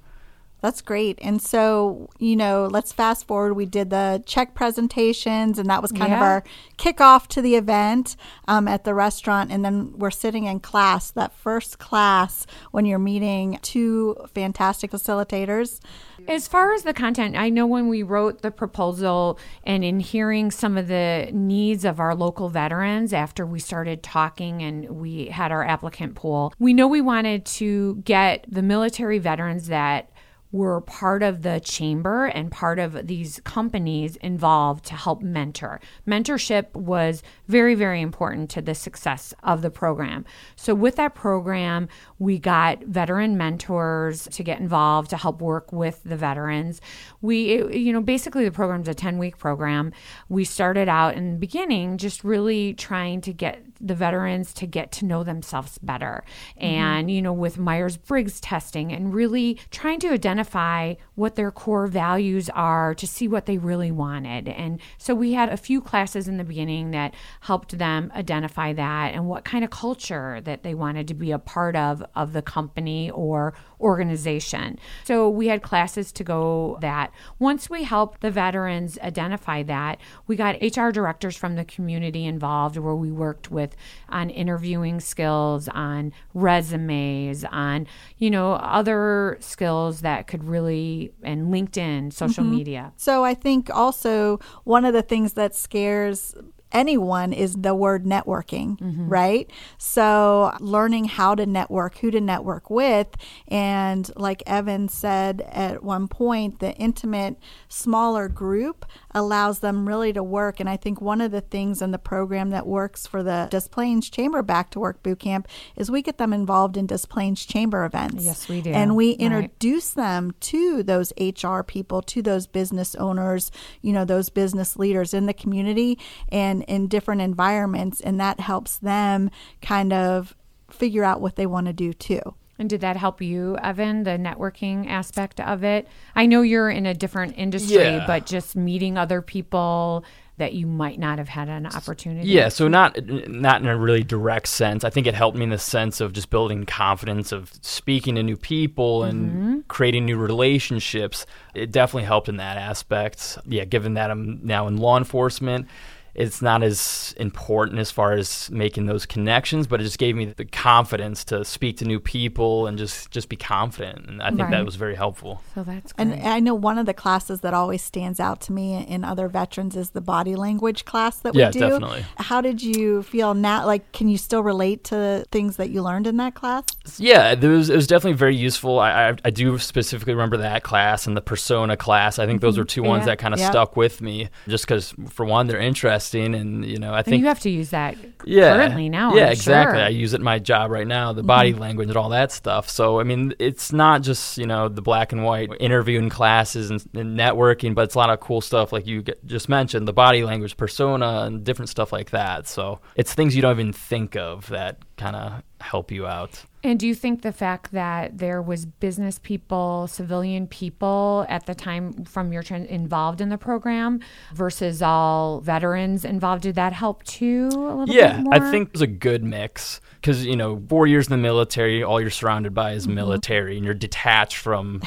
That's 0.62 0.80
great. 0.80 1.18
And 1.20 1.42
so, 1.42 2.08
you 2.20 2.36
know, 2.36 2.68
let's 2.70 2.92
fast 2.92 3.26
forward. 3.26 3.54
We 3.54 3.66
did 3.66 3.90
the 3.90 4.22
check 4.26 4.54
presentations, 4.54 5.58
and 5.58 5.68
that 5.68 5.82
was 5.82 5.90
kind 5.90 6.10
yeah. 6.10 6.16
of 6.18 6.22
our 6.22 6.44
kickoff 6.78 7.26
to 7.28 7.42
the 7.42 7.56
event 7.56 8.14
um, 8.46 8.68
at 8.68 8.84
the 8.84 8.94
restaurant. 8.94 9.50
And 9.50 9.64
then 9.64 9.92
we're 9.98 10.12
sitting 10.12 10.44
in 10.44 10.60
class, 10.60 11.10
that 11.10 11.34
first 11.34 11.80
class, 11.80 12.46
when 12.70 12.86
you're 12.86 13.00
meeting 13.00 13.58
two 13.62 14.16
fantastic 14.32 14.92
facilitators. 14.92 15.80
As 16.28 16.46
far 16.46 16.72
as 16.72 16.84
the 16.84 16.94
content, 16.94 17.36
I 17.36 17.48
know 17.48 17.66
when 17.66 17.88
we 17.88 18.04
wrote 18.04 18.42
the 18.42 18.52
proposal 18.52 19.40
and 19.64 19.82
in 19.82 19.98
hearing 19.98 20.52
some 20.52 20.78
of 20.78 20.86
the 20.86 21.28
needs 21.32 21.84
of 21.84 21.98
our 21.98 22.14
local 22.14 22.48
veterans 22.48 23.12
after 23.12 23.44
we 23.44 23.58
started 23.58 24.04
talking 24.04 24.62
and 24.62 24.88
we 24.90 25.26
had 25.26 25.50
our 25.50 25.64
applicant 25.64 26.14
pool, 26.14 26.54
we 26.60 26.72
know 26.72 26.86
we 26.86 27.00
wanted 27.00 27.44
to 27.46 27.96
get 28.04 28.44
the 28.48 28.62
military 28.62 29.18
veterans 29.18 29.66
that 29.66 30.11
were 30.52 30.82
part 30.82 31.22
of 31.22 31.42
the 31.42 31.58
chamber 31.60 32.26
and 32.26 32.52
part 32.52 32.78
of 32.78 33.06
these 33.06 33.40
companies 33.44 34.16
involved 34.16 34.84
to 34.84 34.94
help 34.94 35.22
mentor. 35.22 35.80
Mentorship 36.06 36.72
was 36.74 37.22
very, 37.48 37.74
very 37.74 38.02
important 38.02 38.50
to 38.50 38.60
the 38.60 38.74
success 38.74 39.32
of 39.42 39.62
the 39.62 39.70
program. 39.70 40.24
So, 40.54 40.74
with 40.74 40.96
that 40.96 41.14
program, 41.14 41.88
we 42.18 42.38
got 42.38 42.84
veteran 42.84 43.36
mentors 43.36 44.28
to 44.28 44.42
get 44.42 44.60
involved 44.60 45.10
to 45.10 45.16
help 45.16 45.40
work 45.40 45.72
with 45.72 46.02
the 46.04 46.16
veterans. 46.16 46.80
We, 47.22 47.74
you 47.74 47.92
know, 47.92 48.02
basically 48.02 48.44
the 48.44 48.52
program's 48.52 48.88
a 48.88 48.94
10 48.94 49.18
week 49.18 49.38
program. 49.38 49.92
We 50.28 50.44
started 50.44 50.88
out 50.88 51.14
in 51.14 51.32
the 51.32 51.38
beginning 51.38 51.96
just 51.96 52.24
really 52.24 52.74
trying 52.74 53.22
to 53.22 53.32
get 53.32 53.71
the 53.82 53.94
veterans 53.94 54.52
to 54.54 54.66
get 54.66 54.92
to 54.92 55.04
know 55.04 55.24
themselves 55.24 55.78
better. 55.78 56.24
Mm-hmm. 56.56 56.64
And, 56.64 57.10
you 57.10 57.20
know, 57.20 57.32
with 57.32 57.58
Myers 57.58 57.96
Briggs 57.96 58.40
testing 58.40 58.92
and 58.92 59.12
really 59.12 59.58
trying 59.70 59.98
to 60.00 60.08
identify 60.08 60.94
what 61.16 61.34
their 61.34 61.50
core 61.50 61.88
values 61.88 62.48
are 62.50 62.94
to 62.94 63.06
see 63.06 63.28
what 63.28 63.46
they 63.46 63.58
really 63.58 63.90
wanted. 63.90 64.48
And 64.48 64.80
so 64.98 65.14
we 65.14 65.32
had 65.32 65.48
a 65.48 65.56
few 65.56 65.80
classes 65.80 66.28
in 66.28 66.36
the 66.36 66.44
beginning 66.44 66.92
that 66.92 67.14
helped 67.40 67.76
them 67.78 68.12
identify 68.14 68.72
that 68.72 69.14
and 69.14 69.28
what 69.28 69.44
kind 69.44 69.64
of 69.64 69.70
culture 69.70 70.40
that 70.44 70.62
they 70.62 70.74
wanted 70.74 71.08
to 71.08 71.14
be 71.14 71.32
a 71.32 71.38
part 71.38 71.76
of 71.76 72.04
of 72.14 72.32
the 72.32 72.42
company 72.42 73.10
or 73.10 73.54
organization. 73.80 74.78
So 75.04 75.28
we 75.28 75.48
had 75.48 75.62
classes 75.62 76.12
to 76.12 76.24
go 76.24 76.78
that. 76.80 77.12
Once 77.38 77.68
we 77.68 77.82
helped 77.82 78.20
the 78.20 78.30
veterans 78.30 78.98
identify 79.00 79.62
that, 79.64 79.98
we 80.26 80.36
got 80.36 80.56
HR 80.62 80.90
directors 80.90 81.36
from 81.36 81.56
the 81.56 81.64
community 81.64 82.24
involved 82.24 82.76
where 82.76 82.94
we 82.94 83.10
worked 83.10 83.50
with 83.50 83.71
on 84.08 84.30
interviewing 84.30 85.00
skills, 85.00 85.68
on 85.68 86.12
resumes, 86.34 87.44
on, 87.44 87.86
you 88.18 88.30
know, 88.30 88.54
other 88.54 89.36
skills 89.40 90.00
that 90.00 90.26
could 90.26 90.44
really 90.44 91.12
and 91.22 91.52
LinkedIn, 91.52 92.12
social 92.12 92.44
mm-hmm. 92.44 92.56
media. 92.56 92.92
So 92.96 93.24
I 93.24 93.34
think 93.34 93.70
also 93.70 94.38
one 94.64 94.84
of 94.84 94.92
the 94.92 95.02
things 95.02 95.34
that 95.34 95.54
scares 95.54 96.34
anyone 96.72 97.32
is 97.32 97.54
the 97.54 97.74
word 97.74 98.04
networking, 98.04 98.78
mm-hmm. 98.78 99.08
right? 99.08 99.50
So 99.78 100.56
learning 100.60 101.04
how 101.06 101.34
to 101.34 101.46
network, 101.46 101.98
who 101.98 102.10
to 102.10 102.20
network 102.20 102.70
with, 102.70 103.08
and 103.48 104.10
like 104.16 104.42
Evan 104.46 104.88
said 104.88 105.42
at 105.50 105.82
one 105.82 106.08
point, 106.08 106.60
the 106.60 106.74
intimate, 106.74 107.36
smaller 107.68 108.28
group 108.28 108.84
allows 109.14 109.60
them 109.60 109.86
really 109.86 110.12
to 110.12 110.22
work. 110.22 110.60
And 110.60 110.68
I 110.68 110.76
think 110.76 111.00
one 111.00 111.20
of 111.20 111.30
the 111.30 111.40
things 111.40 111.82
in 111.82 111.90
the 111.90 111.98
program 111.98 112.50
that 112.50 112.66
works 112.66 113.06
for 113.06 113.22
the 113.22 113.48
Des 113.50 113.68
Plaines 113.70 114.10
Chamber 114.10 114.42
Back 114.42 114.70
to 114.70 114.80
Work 114.80 115.02
Boot 115.02 115.20
Camp 115.20 115.48
is 115.76 115.90
we 115.90 116.02
get 116.02 116.18
them 116.18 116.32
involved 116.32 116.76
in 116.76 116.86
Des 116.86 117.06
Plaines 117.08 117.44
Chamber 117.44 117.84
events. 117.84 118.24
Yes, 118.24 118.48
we 118.48 118.60
do. 118.60 118.70
And 118.70 118.96
we 118.96 119.12
Right. 119.12 119.20
introduce 119.20 119.90
them 119.90 120.32
to 120.40 120.82
those 120.82 121.12
HR 121.18 121.62
people, 121.62 122.02
to 122.02 122.22
those 122.22 122.46
business 122.46 122.94
owners, 122.94 123.50
you 123.82 123.92
know, 123.92 124.04
those 124.04 124.30
business 124.30 124.76
leaders 124.78 125.12
in 125.12 125.26
the 125.26 125.34
community 125.34 125.98
and 126.28 126.61
in 126.62 126.88
different 126.88 127.20
environments. 127.20 128.00
And 128.00 128.20
that 128.20 128.40
helps 128.40 128.78
them 128.78 129.30
kind 129.60 129.92
of 129.92 130.34
figure 130.70 131.04
out 131.04 131.20
what 131.20 131.36
they 131.36 131.46
want 131.46 131.66
to 131.66 131.72
do 131.72 131.92
too. 131.92 132.20
And 132.58 132.68
did 132.70 132.80
that 132.82 132.96
help 132.96 133.20
you, 133.20 133.56
Evan, 133.58 134.04
the 134.04 134.12
networking 134.12 134.88
aspect 134.88 135.40
of 135.40 135.64
it? 135.64 135.88
I 136.14 136.26
know 136.26 136.42
you're 136.42 136.70
in 136.70 136.86
a 136.86 136.94
different 136.94 137.36
industry, 137.36 137.82
Yeah. 137.82 138.06
but 138.06 138.26
just 138.26 138.54
meeting 138.54 138.96
other 138.96 139.20
people 139.22 140.04
that 140.38 140.54
you 140.54 140.66
might 140.66 140.98
not 140.98 141.18
have 141.18 141.28
had 141.28 141.48
an 141.48 141.66
opportunity. 141.66 142.28
Yeah, 142.28 142.48
so 142.48 142.66
not 142.66 142.96
not 143.28 143.60
in 143.60 143.68
a 143.68 143.76
really 143.76 144.02
direct 144.02 144.48
sense. 144.48 144.82
I 144.82 144.90
think 144.90 145.06
it 145.06 145.14
helped 145.14 145.36
me 145.36 145.44
in 145.44 145.50
the 145.50 145.58
sense 145.58 146.00
of 146.00 146.12
just 146.12 146.30
building 146.30 146.64
confidence 146.64 147.32
of 147.32 147.52
speaking 147.62 148.14
to 148.14 148.22
new 148.22 148.36
people 148.36 149.04
and 149.04 149.30
mm-hmm. 149.30 149.60
creating 149.68 150.06
new 150.06 150.16
relationships. 150.16 151.26
It 151.54 151.70
definitely 151.70 152.04
helped 152.04 152.28
in 152.28 152.38
that 152.38 152.56
aspect. 152.56 153.38
Yeah, 153.46 153.64
given 153.64 153.94
that 153.94 154.10
I'm 154.10 154.40
now 154.42 154.66
in 154.68 154.78
law 154.78 154.96
enforcement, 154.96 155.68
it's 156.14 156.42
not 156.42 156.62
as 156.62 157.14
important 157.16 157.78
as 157.78 157.90
far 157.90 158.12
as 158.12 158.50
making 158.50 158.86
those 158.86 159.06
connections, 159.06 159.66
but 159.66 159.80
it 159.80 159.84
just 159.84 159.98
gave 159.98 160.14
me 160.16 160.26
the 160.26 160.44
confidence 160.44 161.24
to 161.24 161.44
speak 161.44 161.78
to 161.78 161.84
new 161.84 161.98
people 162.00 162.66
and 162.66 162.76
just 162.78 163.10
just 163.10 163.28
be 163.28 163.36
confident. 163.36 164.06
And 164.08 164.22
I 164.22 164.28
think 164.28 164.40
Right. 164.42 164.50
that 164.52 164.64
was 164.64 164.76
very 164.76 164.94
helpful. 164.94 165.42
So 165.54 165.62
that's 165.62 165.92
great. 165.92 166.08
And 166.08 166.22
I 166.28 166.40
know 166.40 166.54
one 166.54 166.78
of 166.78 166.86
the 166.86 166.94
classes 166.94 167.40
that 167.40 167.54
always 167.54 167.82
stands 167.82 168.20
out 168.20 168.40
to 168.42 168.52
me 168.52 168.84
in 168.86 169.04
other 169.04 169.28
veterans 169.28 169.76
is 169.76 169.90
the 169.90 170.00
body 170.00 170.36
language 170.36 170.84
class 170.84 171.16
that 171.20 171.34
Yeah, 171.34 171.46
we 171.48 171.52
do. 171.52 171.58
definitely. 171.60 172.04
How 172.16 172.40
did 172.40 172.62
you 172.62 173.02
feel 173.02 173.34
now? 173.34 173.64
Like, 173.66 173.92
can 173.92 174.08
you 174.08 174.18
still 174.18 174.42
relate 174.42 174.84
to 174.84 175.24
things 175.30 175.56
that 175.56 175.70
you 175.70 175.82
learned 175.82 176.06
in 176.06 176.16
that 176.18 176.34
class? 176.34 176.64
Yeah, 176.98 177.34
there 177.34 177.50
was, 177.50 177.70
it 177.70 177.76
was 177.76 177.86
definitely 177.86 178.16
very 178.18 178.36
useful. 178.36 178.78
I, 178.80 179.10
I, 179.10 179.16
I 179.26 179.30
do 179.30 179.58
specifically 179.58 180.12
remember 180.14 180.36
that 180.38 180.62
class 180.62 181.06
and 181.06 181.16
the 181.16 181.20
persona 181.20 181.76
class. 181.76 182.18
I 182.18 182.26
think 182.26 182.40
those 182.40 182.54
mm-hmm. 182.54 182.60
were 182.62 182.64
two 182.66 182.82
ones 182.82 183.02
Yeah. 183.02 183.06
that 183.06 183.18
kind 183.18 183.32
of 183.34 183.40
Yep. 183.40 183.50
stuck 183.52 183.76
with 183.76 184.00
me, 184.02 184.28
just 184.48 184.66
because 184.66 184.94
for 185.08 185.24
one, 185.24 185.46
they're 185.46 185.58
interesting, 185.60 186.01
and 186.34 186.64
you 186.64 186.78
know, 186.78 186.92
I 186.92 186.98
and 186.98 187.06
think 187.06 187.20
you 187.20 187.26
have 187.26 187.40
to 187.40 187.50
use 187.50 187.70
that 187.70 187.96
yeah, 188.24 188.56
currently 188.56 188.88
now. 188.88 189.14
Yeah, 189.14 189.26
I'm 189.26 189.32
exactly. 189.32 189.78
sure. 189.78 189.84
I 189.84 189.88
use 189.88 190.12
it 190.12 190.16
in 190.16 190.22
my 190.22 190.38
job 190.38 190.70
right 190.70 190.86
now, 190.86 191.12
the 191.12 191.22
body 191.22 191.52
mm-hmm. 191.52 191.60
language 191.60 191.88
and 191.88 191.96
all 191.96 192.10
that 192.10 192.32
stuff. 192.32 192.68
So 192.68 193.00
I 193.00 193.04
mean, 193.04 193.34
it's 193.38 193.72
not 193.72 194.02
just 194.02 194.38
you 194.38 194.46
know 194.46 194.68
the 194.68 194.82
black 194.82 195.12
and 195.12 195.24
white 195.24 195.50
interviewing 195.60 196.08
classes 196.08 196.70
and, 196.70 196.84
and 196.94 197.18
networking, 197.18 197.74
but 197.74 197.84
it's 197.84 197.94
a 197.94 197.98
lot 197.98 198.10
of 198.10 198.20
cool 198.20 198.40
stuff 198.40 198.72
like 198.72 198.86
you 198.86 199.02
g- 199.02 199.14
just 199.24 199.48
mentioned, 199.48 199.86
the 199.86 199.92
body 199.92 200.24
language, 200.24 200.56
persona, 200.56 201.22
and 201.26 201.44
different 201.44 201.68
stuff 201.68 201.92
like 201.92 202.10
that. 202.10 202.48
So 202.48 202.80
it's 202.96 203.14
things 203.14 203.34
you 203.36 203.42
don't 203.42 203.58
even 203.58 203.72
think 203.72 204.16
of 204.16 204.48
that 204.48 204.78
kind 204.96 205.16
of 205.16 205.42
help 205.62 205.90
you 205.90 206.06
out. 206.06 206.44
And 206.64 206.78
do 206.78 206.86
you 206.86 206.94
think 206.94 207.22
the 207.22 207.32
fact 207.32 207.72
that 207.72 208.18
there 208.18 208.40
was 208.40 208.66
business 208.66 209.18
people, 209.18 209.88
civilian 209.88 210.46
people 210.46 211.26
at 211.28 211.46
the 211.46 211.54
time 211.56 212.04
from 212.04 212.32
your 212.32 212.42
trend 212.44 212.66
involved 212.66 213.20
in 213.20 213.30
the 213.30 213.38
program 213.38 213.98
versus 214.32 214.80
all 214.80 215.40
veterans 215.40 216.04
involved, 216.04 216.42
did 216.42 216.54
that 216.54 216.72
help 216.72 217.02
too 217.02 217.48
a 217.52 217.74
little 217.74 217.88
Yeah, 217.94 218.12
bit 218.18 218.22
more? 218.24 218.34
I 218.34 218.50
think 218.52 218.68
it 218.68 218.72
was 218.74 218.82
a 218.82 218.86
good 218.86 219.24
mix 219.24 219.80
because 219.94 220.24
you 220.24 220.36
know, 220.36 220.62
four 220.68 220.86
years 220.86 221.06
in 221.08 221.10
the 221.12 221.16
military, 221.18 221.82
all 221.82 222.00
you're 222.00 222.10
surrounded 222.10 222.54
by 222.54 222.70
Mm-hmm. 222.70 222.76
is 222.78 222.88
military, 222.88 223.56
and 223.56 223.64
you're 223.64 223.74
detached 223.74 224.36
from 224.36 224.82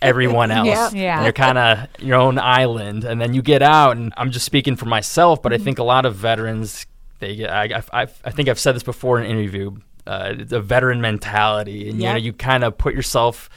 everyone 0.00 0.50
else. 0.52 0.68
Yep. 0.68 0.92
Yeah. 0.94 1.16
And 1.16 1.24
you're 1.24 1.32
kind 1.32 1.58
of 1.58 1.88
your 2.00 2.16
own 2.18 2.38
island, 2.38 3.02
and 3.04 3.20
then 3.20 3.34
you 3.34 3.42
get 3.42 3.62
out, 3.62 3.96
and 3.96 4.12
I'm 4.16 4.30
just 4.30 4.46
speaking 4.46 4.76
for 4.76 4.86
myself, 4.86 5.38
Mm-hmm. 5.40 5.42
but 5.42 5.52
I 5.52 5.58
think 5.58 5.78
a 5.80 5.84
lot 5.84 6.06
of 6.06 6.14
veterans, 6.14 6.86
they 7.18 7.34
get. 7.36 7.50
I, 7.50 7.82
I, 7.92 8.02
I 8.24 8.30
think 8.30 8.48
I've 8.48 8.58
said 8.60 8.76
this 8.76 8.84
before 8.84 9.18
in 9.18 9.24
an 9.28 9.36
interview. 9.36 9.72
Uh, 10.08 10.34
a 10.52 10.60
veteran 10.60 11.00
mentality, 11.00 11.88
and 11.88 12.00
you 12.00 12.08
know, 12.08 12.16
you 12.16 12.32
kind 12.32 12.64
of 12.64 12.78
put 12.78 12.94
yourself 12.94 13.50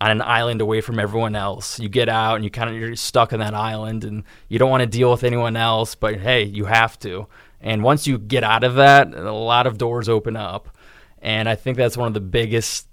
on 0.00 0.10
an 0.10 0.20
island 0.20 0.60
away 0.60 0.80
from 0.80 0.98
everyone 0.98 1.36
else. 1.36 1.78
You 1.78 1.88
get 1.88 2.08
out 2.08 2.34
and 2.34 2.44
you 2.44 2.50
kind 2.50 2.68
of 2.68 2.76
you're 2.76 2.96
stuck 2.96 3.32
on 3.32 3.38
that 3.38 3.54
island 3.54 4.04
and 4.04 4.24
you 4.48 4.58
don't 4.58 4.70
want 4.70 4.80
to 4.80 4.88
deal 4.88 5.10
with 5.10 5.22
anyone 5.22 5.56
else, 5.56 5.94
but 5.94 6.16
hey, 6.16 6.42
you 6.42 6.64
have 6.64 6.98
to. 7.00 7.28
And 7.60 7.82
once 7.82 8.06
you 8.06 8.18
get 8.18 8.42
out 8.42 8.64
of 8.64 8.74
that, 8.74 9.14
a 9.14 9.32
lot 9.32 9.66
of 9.68 9.78
doors 9.78 10.08
open 10.08 10.36
up. 10.36 10.76
And 11.22 11.48
I 11.48 11.54
think 11.54 11.76
that's 11.76 11.96
one 11.96 12.08
of 12.08 12.14
the 12.14 12.20
biggest 12.20 12.88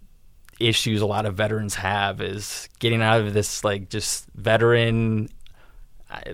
issues 0.59 1.01
a 1.01 1.05
lot 1.07 1.25
of 1.25 1.33
veterans 1.33 1.73
have 1.75 2.21
is 2.21 2.69
getting 2.77 3.01
out 3.01 3.19
of 3.19 3.33
this 3.33 3.63
like 3.63 3.89
just 3.89 4.27
veteran 4.35 5.27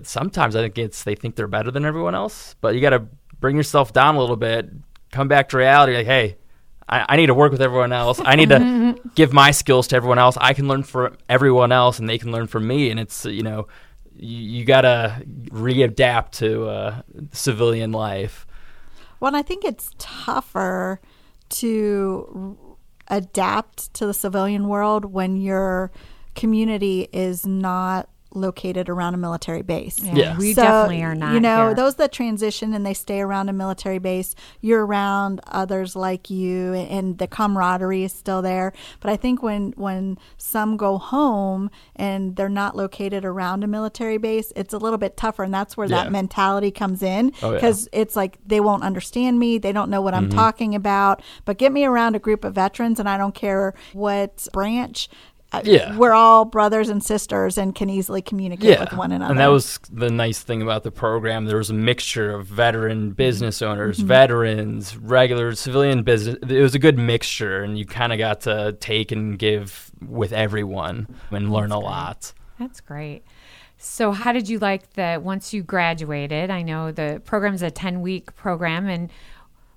sometimes 0.02 0.56
I 0.56 0.62
think 0.62 0.78
it's 0.78 1.04
they 1.04 1.14
think 1.14 1.36
they're 1.36 1.48
better 1.48 1.70
than 1.70 1.84
everyone 1.84 2.14
else, 2.14 2.54
but 2.60 2.74
you 2.74 2.80
got 2.80 2.90
to 2.90 3.06
bring 3.40 3.56
yourself 3.56 3.92
down 3.92 4.16
a 4.16 4.20
little 4.20 4.36
bit, 4.36 4.70
come 5.12 5.28
back 5.28 5.48
to 5.50 5.56
reality. 5.56 5.96
Like, 5.96 6.06
hey, 6.06 6.36
I, 6.88 7.04
I 7.10 7.16
need 7.16 7.26
to 7.26 7.34
work 7.34 7.52
with 7.52 7.62
everyone 7.62 7.92
else. 7.92 8.20
I 8.24 8.36
need 8.36 8.48
to 8.48 8.96
give 9.14 9.32
my 9.32 9.50
skills 9.50 9.88
to 9.88 9.96
everyone 9.96 10.18
else. 10.18 10.36
I 10.40 10.54
can 10.54 10.68
learn 10.68 10.82
from 10.82 11.16
everyone 11.28 11.72
else, 11.72 11.98
and 11.98 12.08
they 12.08 12.18
can 12.18 12.32
learn 12.32 12.46
from 12.46 12.66
me. 12.66 12.90
And 12.90 12.98
it's 12.98 13.24
you 13.24 13.42
know, 13.42 13.68
you, 14.16 14.38
you 14.38 14.64
got 14.64 14.82
to 14.82 15.22
readapt 15.50 16.32
to 16.32 16.66
uh, 16.68 17.02
civilian 17.32 17.92
life. 17.92 18.46
Well, 19.20 19.28
and 19.28 19.36
I 19.36 19.42
think 19.42 19.64
it's 19.64 19.92
tougher 19.98 21.00
to 21.48 22.56
r- 23.10 23.16
adapt 23.18 23.92
to 23.94 24.06
the 24.06 24.14
civilian 24.14 24.68
world 24.68 25.06
when 25.06 25.36
your 25.36 25.90
community 26.34 27.08
is 27.12 27.46
not 27.46 28.08
located 28.34 28.88
around 28.88 29.14
a 29.14 29.16
military 29.16 29.62
base. 29.62 29.98
Yeah, 30.02 30.14
Yeah. 30.14 30.38
we 30.38 30.52
So, 30.52 30.62
definitely 30.62 31.02
are 31.02 31.14
not. 31.14 31.32
You 31.34 31.40
know, 31.40 31.66
here. 31.66 31.74
those 31.74 31.96
that 31.96 32.12
transition 32.12 32.74
and 32.74 32.84
they 32.84 32.94
stay 32.94 33.20
around 33.20 33.48
a 33.48 33.52
military 33.52 33.98
base, 33.98 34.34
you're 34.60 34.84
around 34.84 35.40
others 35.46 35.96
like 35.96 36.28
you, 36.28 36.72
and, 36.74 36.88
and 36.90 37.18
the 37.18 37.26
camaraderie 37.26 38.04
is 38.04 38.12
still 38.12 38.42
there. 38.42 38.72
But 39.00 39.10
I 39.10 39.16
think 39.16 39.42
when 39.42 39.72
when 39.76 40.18
some 40.36 40.76
go 40.76 40.98
home 40.98 41.70
and 41.96 42.36
they're 42.36 42.48
not 42.48 42.76
located 42.76 43.24
around 43.24 43.64
a 43.64 43.66
military 43.66 44.18
base, 44.18 44.52
it's 44.54 44.74
a 44.74 44.78
little 44.78 44.98
bit 44.98 45.16
tougher, 45.16 45.42
and 45.42 45.54
that's 45.54 45.76
where 45.76 45.86
Yeah. 45.88 46.04
that 46.04 46.12
mentality 46.12 46.70
comes 46.70 47.02
in 47.02 47.32
Oh, 47.42 47.48
yeah. 47.50 47.54
because 47.54 47.88
it's 47.92 48.14
like 48.14 48.38
they 48.46 48.60
won't 48.60 48.82
understand 48.82 49.38
me, 49.38 49.58
they 49.58 49.72
don't 49.72 49.90
know 49.90 50.02
what 50.02 50.14
I'm 50.14 50.28
mm-hmm. 50.28 50.38
talking 50.38 50.74
about. 50.74 51.22
But 51.44 51.56
get 51.58 51.72
me 51.72 51.84
around 51.84 52.14
a 52.14 52.18
group 52.18 52.44
of 52.44 52.54
veterans, 52.54 53.00
and 53.00 53.08
I 53.08 53.16
don't 53.16 53.34
care 53.34 53.74
what 53.92 54.46
branch. 54.52 55.08
Uh, 55.52 55.62
Yeah. 55.64 55.96
we're 55.96 56.12
all 56.12 56.44
brothers 56.44 56.88
and 56.88 57.02
sisters 57.02 57.56
and 57.56 57.74
can 57.74 57.88
easily 57.88 58.20
communicate 58.20 58.78
with 58.80 58.92
one 58.92 59.12
another. 59.12 59.30
And 59.32 59.40
that 59.40 59.46
was 59.46 59.78
the 59.90 60.10
nice 60.10 60.40
thing 60.42 60.60
about 60.62 60.82
the 60.84 60.90
program. 60.90 61.46
There 61.46 61.56
was 61.56 61.70
a 61.70 61.74
mixture 61.74 62.32
of 62.32 62.46
veteran 62.46 63.12
business 63.12 63.62
owners, 63.62 63.98
Mm-hmm. 63.98 64.08
veterans, 64.08 64.96
regular 64.96 65.54
civilian 65.54 66.02
business. 66.02 66.36
It 66.48 66.60
was 66.62 66.74
a 66.74 66.78
good 66.78 66.98
mixture, 66.98 67.62
and 67.62 67.78
you 67.78 67.86
kind 67.86 68.12
of 68.12 68.18
got 68.18 68.42
to 68.42 68.76
take 68.80 69.10
and 69.12 69.38
give 69.38 69.90
with 70.06 70.32
everyone 70.32 71.06
and 71.30 71.50
learn 71.52 71.72
a 71.72 71.78
lot. 71.78 72.32
That's 72.58 72.80
great. 72.80 73.22
So, 73.80 74.10
how 74.10 74.32
did 74.32 74.48
you 74.48 74.58
like 74.58 74.94
the 74.94 75.20
once 75.22 75.54
you 75.54 75.62
graduated? 75.62 76.50
I 76.50 76.62
know 76.62 76.90
the 76.90 77.22
program's 77.24 77.62
a 77.62 77.70
10 77.70 78.00
week 78.02 78.34
program. 78.34 78.88
And 78.88 79.08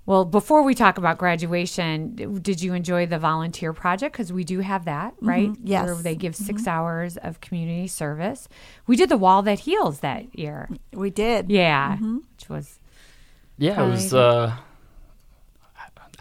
well, 0.05 0.25
before 0.25 0.63
we 0.63 0.73
talk 0.73 0.97
about 0.97 1.17
graduation, 1.17 2.15
did 2.41 2.61
you 2.61 2.73
enjoy 2.73 3.05
the 3.05 3.19
volunteer 3.19 3.71
project? 3.71 4.13
Because 4.13 4.33
we 4.33 4.43
do 4.43 4.59
have 4.59 4.85
that, 4.85 5.15
mm-hmm. 5.15 5.29
right? 5.29 5.51
Yes. 5.63 5.85
Where 5.85 5.95
they 5.95 6.15
give 6.15 6.35
6 6.35 6.49
mm-hmm. 6.49 6.69
hours 6.69 7.17
of 7.17 7.39
community 7.39 7.87
service. 7.87 8.49
We 8.87 8.95
did 8.95 9.09
the 9.09 9.17
wall 9.17 9.43
that 9.43 9.59
heals 9.59 9.99
that 9.99 10.37
year. 10.37 10.69
we 10.91 11.11
did. 11.11 11.51
Yeah. 11.51 11.95
Mm-hmm. 11.95 12.17
Which 12.17 12.49
was, 12.49 12.79
Yeah, 13.57 13.83
it 13.83 13.89
was 13.89 14.13
uh, 14.13 14.55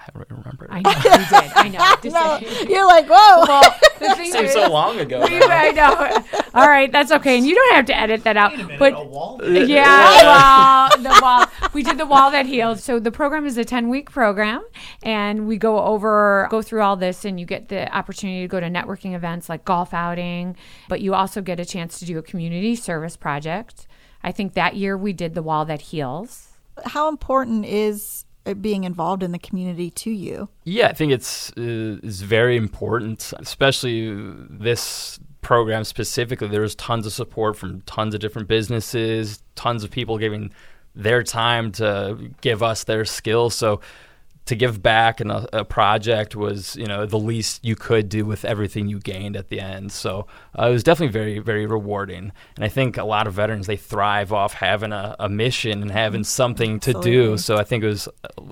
I 0.00 0.10
don't 0.14 0.30
remember. 0.30 0.66
I 0.70 0.80
know 0.80 0.90
you 0.90 1.02
did. 1.02 1.52
I 1.54 1.68
know. 1.68 1.78
Just 2.02 2.14
No, 2.14 2.68
you're 2.68 2.86
like, 2.86 3.06
whoa. 3.06 3.44
Well, 3.46 3.74
the 3.98 4.14
thing 4.16 4.32
Seems 4.32 4.48
is, 4.48 4.52
so 4.54 4.70
long 4.70 4.98
ago. 4.98 5.20
we- 5.22 5.38
now. 5.38 5.46
I 5.50 5.70
know. 5.72 6.40
All 6.54 6.68
right, 6.68 6.90
that's 6.90 7.12
okay, 7.12 7.36
and 7.36 7.46
you 7.46 7.54
don't 7.54 7.74
have 7.74 7.86
to 7.86 7.96
edit 7.96 8.24
that 8.24 8.36
out. 8.36 8.52
But 8.78 8.94
a 8.94 9.04
wall. 9.04 9.40
Uh, 9.42 9.46
uh, 9.46 9.50
yeah, 9.50 10.22
well, 10.22 10.98
the 10.98 11.20
wall. 11.22 11.46
We 11.72 11.82
did 11.82 11.98
the 11.98 12.06
wall 12.06 12.30
that 12.30 12.46
healed. 12.46 12.80
So 12.80 12.98
the 12.98 13.12
program 13.12 13.46
is 13.46 13.58
a 13.58 13.64
ten 13.64 13.88
week 13.88 14.10
program, 14.10 14.64
and 15.02 15.46
we 15.46 15.58
go 15.58 15.78
over, 15.80 16.48
go 16.50 16.62
through 16.62 16.82
all 16.82 16.96
this, 16.96 17.24
and 17.24 17.38
you 17.38 17.46
get 17.46 17.68
the 17.68 17.94
opportunity 17.94 18.40
to 18.42 18.48
go 18.48 18.58
to 18.60 18.66
networking 18.66 19.14
events 19.14 19.48
like 19.48 19.64
golf 19.64 19.92
outing, 19.92 20.56
but 20.88 21.00
you 21.00 21.14
also 21.14 21.40
get 21.40 21.60
a 21.60 21.64
chance 21.64 21.98
to 21.98 22.04
do 22.04 22.18
a 22.18 22.22
community 22.22 22.74
service 22.74 23.16
project. 23.16 23.86
I 24.22 24.32
think 24.32 24.54
that 24.54 24.76
year 24.76 24.96
we 24.98 25.12
did 25.12 25.34
the 25.34 25.42
wall 25.42 25.64
that 25.66 25.80
heals. 25.80 26.48
How 26.86 27.08
important 27.08 27.64
is 27.66 28.24
it 28.24 28.29
being 28.60 28.84
involved 28.84 29.22
in 29.22 29.32
the 29.32 29.38
community 29.38 29.90
to 29.90 30.10
you? 30.10 30.48
Yeah, 30.64 30.88
I 30.88 30.92
think 30.92 31.12
it's 31.12 31.50
uh, 31.56 31.98
is 32.02 32.22
very 32.22 32.56
important, 32.56 33.32
especially 33.38 34.14
this 34.48 35.18
program 35.42 35.84
specifically. 35.84 36.48
There 36.48 36.60
was 36.60 36.74
tons 36.74 37.06
of 37.06 37.12
support 37.12 37.56
from 37.56 37.82
tons 37.82 38.14
of 38.14 38.20
different 38.20 38.48
businesses, 38.48 39.42
tons 39.54 39.84
of 39.84 39.90
people 39.90 40.18
giving 40.18 40.52
their 40.94 41.22
time 41.22 41.72
to 41.72 42.30
give 42.40 42.62
us 42.62 42.84
their 42.84 43.04
skills. 43.04 43.54
So 43.54 43.80
to 44.50 44.56
give 44.56 44.82
back 44.82 45.20
and 45.20 45.30
a, 45.30 45.60
a 45.60 45.64
project 45.64 46.34
was, 46.34 46.74
you 46.74 46.84
know, 46.84 47.06
the 47.06 47.18
least 47.18 47.64
you 47.64 47.76
could 47.76 48.08
do 48.08 48.26
with 48.26 48.44
everything 48.44 48.88
you 48.88 48.98
gained 48.98 49.36
at 49.36 49.48
the 49.48 49.60
end. 49.60 49.92
So 49.92 50.26
uh, 50.58 50.66
it 50.66 50.72
was 50.72 50.82
definitely 50.82 51.12
very, 51.12 51.38
very 51.38 51.66
rewarding. 51.66 52.32
And 52.56 52.64
I 52.64 52.68
think 52.68 52.96
a 52.96 53.04
lot 53.04 53.28
of 53.28 53.34
veterans 53.34 53.68
they 53.68 53.76
thrive 53.76 54.32
off 54.32 54.54
having 54.54 54.92
a, 54.92 55.14
a 55.20 55.28
mission 55.28 55.82
and 55.82 55.90
having 55.92 56.24
something 56.24 56.80
to 56.80 56.94
do. 56.94 57.38
So 57.38 57.58
I 57.58 57.64
think 57.64 57.84
it 57.84 57.86
was 57.86 58.08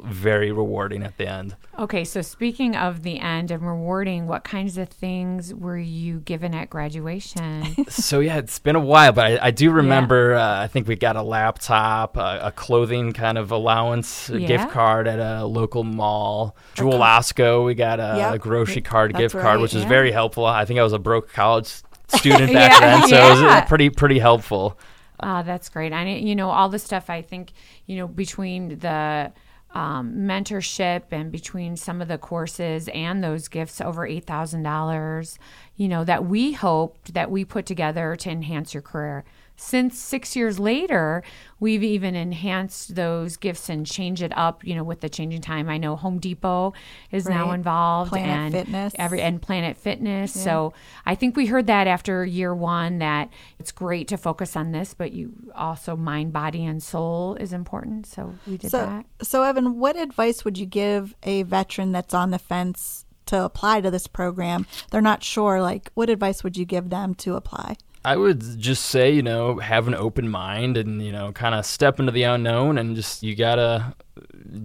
very 0.09 0.51
rewarding 0.53 1.03
at 1.03 1.17
the 1.17 1.29
end. 1.29 1.57
Okay, 1.79 2.05
so 2.05 2.23
speaking 2.23 2.75
of 2.77 3.03
the 3.03 3.19
end 3.21 3.51
and 3.51 3.63
rewarding, 3.63 4.27
what 4.27 4.45
kinds 4.45 4.77
of 4.79 4.89
things 4.89 5.55
were 5.55 5.79
you 5.79 6.21
given 6.21 6.55
at 6.55 6.71
graduation? 6.71 7.85
so 7.89 8.21
yeah, 8.21 8.39
it's 8.39 8.59
been 8.59 8.77
a 8.77 8.81
while, 8.81 9.13
but 9.13 9.27
I, 9.27 9.47
I 9.47 9.51
do 9.51 9.71
remember. 9.71 10.35
Uh, 10.35 10.63
I 10.63 10.67
think 10.67 10.89
we 10.89 10.97
got 10.97 11.17
a 11.17 11.23
laptop, 11.23 12.17
a, 12.17 12.41
a 12.45 12.53
clothing 12.53 13.13
kind 13.13 13.39
of 13.39 13.51
allowance, 13.51 14.29
Yeah. 14.31 14.47
gift 14.47 14.71
card 14.71 15.07
at 15.07 15.19
a 15.19 15.45
local 15.45 15.85
mall. 15.85 16.57
Jewel 16.75 16.95
Osco, 16.99 17.65
we 17.65 17.75
got 17.75 18.01
a, 18.01 18.15
Yep. 18.17 18.35
a 18.35 18.39
grocery 18.39 18.83
card, 18.83 19.13
That's 19.13 19.21
gift 19.21 19.33
card, 19.35 19.45
right, 19.45 19.61
which 19.61 19.75
was 19.75 19.83
yeah. 19.85 19.89
very 19.89 20.11
helpful. 20.13 20.45
I 20.47 20.65
think 20.65 20.81
I 20.81 20.83
was 20.83 20.93
a 20.93 20.99
broke 20.99 21.33
college 21.33 21.69
student 22.09 22.53
back 22.53 22.81
Yeah, 22.81 23.01
then, 23.01 23.09
so 23.09 23.17
it 23.17 23.31
was 23.31 23.43
uh, 23.43 23.65
pretty 23.67 23.91
pretty 23.91 24.19
helpful. 24.19 24.79
Ah, 25.21 25.43
that's 25.43 25.69
great. 25.69 25.93
I 25.93 26.05
you 26.07 26.35
know 26.37 26.49
all 26.51 26.69
the 26.69 26.79
stuff. 26.79 27.11
I 27.11 27.23
think 27.23 27.53
you 27.87 27.97
know 27.97 28.07
between 28.07 28.79
the 28.79 29.33
um, 29.73 30.15
mentorship 30.15 31.03
and 31.11 31.31
between 31.31 31.77
some 31.77 32.01
of 32.01 32.09
the 32.09 32.19
courses 32.19 32.89
and 32.95 33.23
those 33.23 33.49
gifts 33.49 33.81
over 33.81 34.07
eight 34.07 34.25
thousand 34.25 34.63
dollars. 34.63 35.39
You 35.79 35.89
know 35.89 36.05
that 36.05 36.27
we 36.27 36.53
hoped 36.53 37.15
that 37.15 37.31
we 37.31 37.45
put 37.45 37.65
together 37.65 38.15
to 38.17 38.31
enhance 38.31 38.75
your 38.75 38.83
career. 38.83 39.25
Since 39.61 39.99
six 39.99 40.37
years 40.37 40.61
later, 40.61 41.23
we've 41.59 41.83
even 41.83 42.15
enhanced 42.15 42.95
those 42.95 43.37
gifts 43.37 43.69
and 43.69 43.85
changed 43.85 44.23
it 44.23 44.33
up. 44.37 44.65
You 44.65 44.75
know, 44.75 44.85
with 44.85 45.01
the 45.01 45.09
changing 45.09 45.41
time. 45.41 45.69
I 45.69 45.79
know 45.79 45.95
Home 45.97 46.19
Depot 46.19 46.75
is 47.13 47.29
now 47.29 47.53
involved 47.53 48.11
Planet 48.11 48.29
and 48.29 48.53
Fitness. 48.53 48.93
every 48.99 49.21
and 49.21 49.41
Planet 49.41 49.77
Fitness. 49.77 50.33
So 50.33 50.75
I 51.07 51.15
think 51.15 51.37
we 51.37 51.47
heard 51.47 51.69
that 51.69 51.87
after 51.87 52.25
year 52.25 52.55
one 52.55 52.99
that 52.99 53.31
it's 53.61 53.73
great 53.73 54.09
to 54.09 54.17
focus 54.17 54.57
on 54.57 54.73
this, 54.73 54.95
but 54.95 55.13
you 55.13 55.33
also 55.55 55.97
mind, 55.97 56.33
body, 56.33 56.65
and 56.67 56.83
soul 56.83 57.37
is 57.37 57.53
important. 57.53 58.07
So 58.07 58.35
we 58.47 58.59
did 58.59 58.71
So, 58.71 58.79
that. 58.79 59.07
so 59.23 59.43
Evan, 59.45 59.79
what 59.79 59.97
advice 59.97 60.45
would 60.45 60.59
you 60.59 60.67
give 60.67 61.15
a 61.23 61.45
veteran 61.45 61.93
that's 61.93 62.15
on 62.15 62.31
the 62.31 62.39
fence 62.39 63.05
to 63.29 63.45
apply 63.45 63.81
to 63.81 63.91
this 63.91 64.07
program? 64.07 64.67
They're 64.91 65.01
not 65.01 65.23
sure. 65.23 65.63
Like, 65.63 65.91
what 65.95 66.11
advice 66.11 66.45
would 66.45 66.57
you 66.57 66.65
give 66.65 66.91
them 66.91 67.15
to 67.17 67.37
apply? 67.37 67.77
I 68.05 68.17
would 68.17 68.61
just 68.61 68.87
say, 68.87 69.11
you 69.11 69.23
know, 69.23 69.59
have 69.59 69.89
an 69.89 69.95
open 69.95 70.29
mind 70.29 70.77
and, 70.77 71.03
you 71.03 71.13
know, 71.13 71.33
kind 71.33 71.55
of 71.55 71.67
step 71.67 71.99
into 71.99 72.13
the 72.13 72.23
unknown 72.23 72.79
and 72.79 72.95
just, 72.97 73.23
you 73.23 73.35
got 73.35 73.57
to 73.57 73.95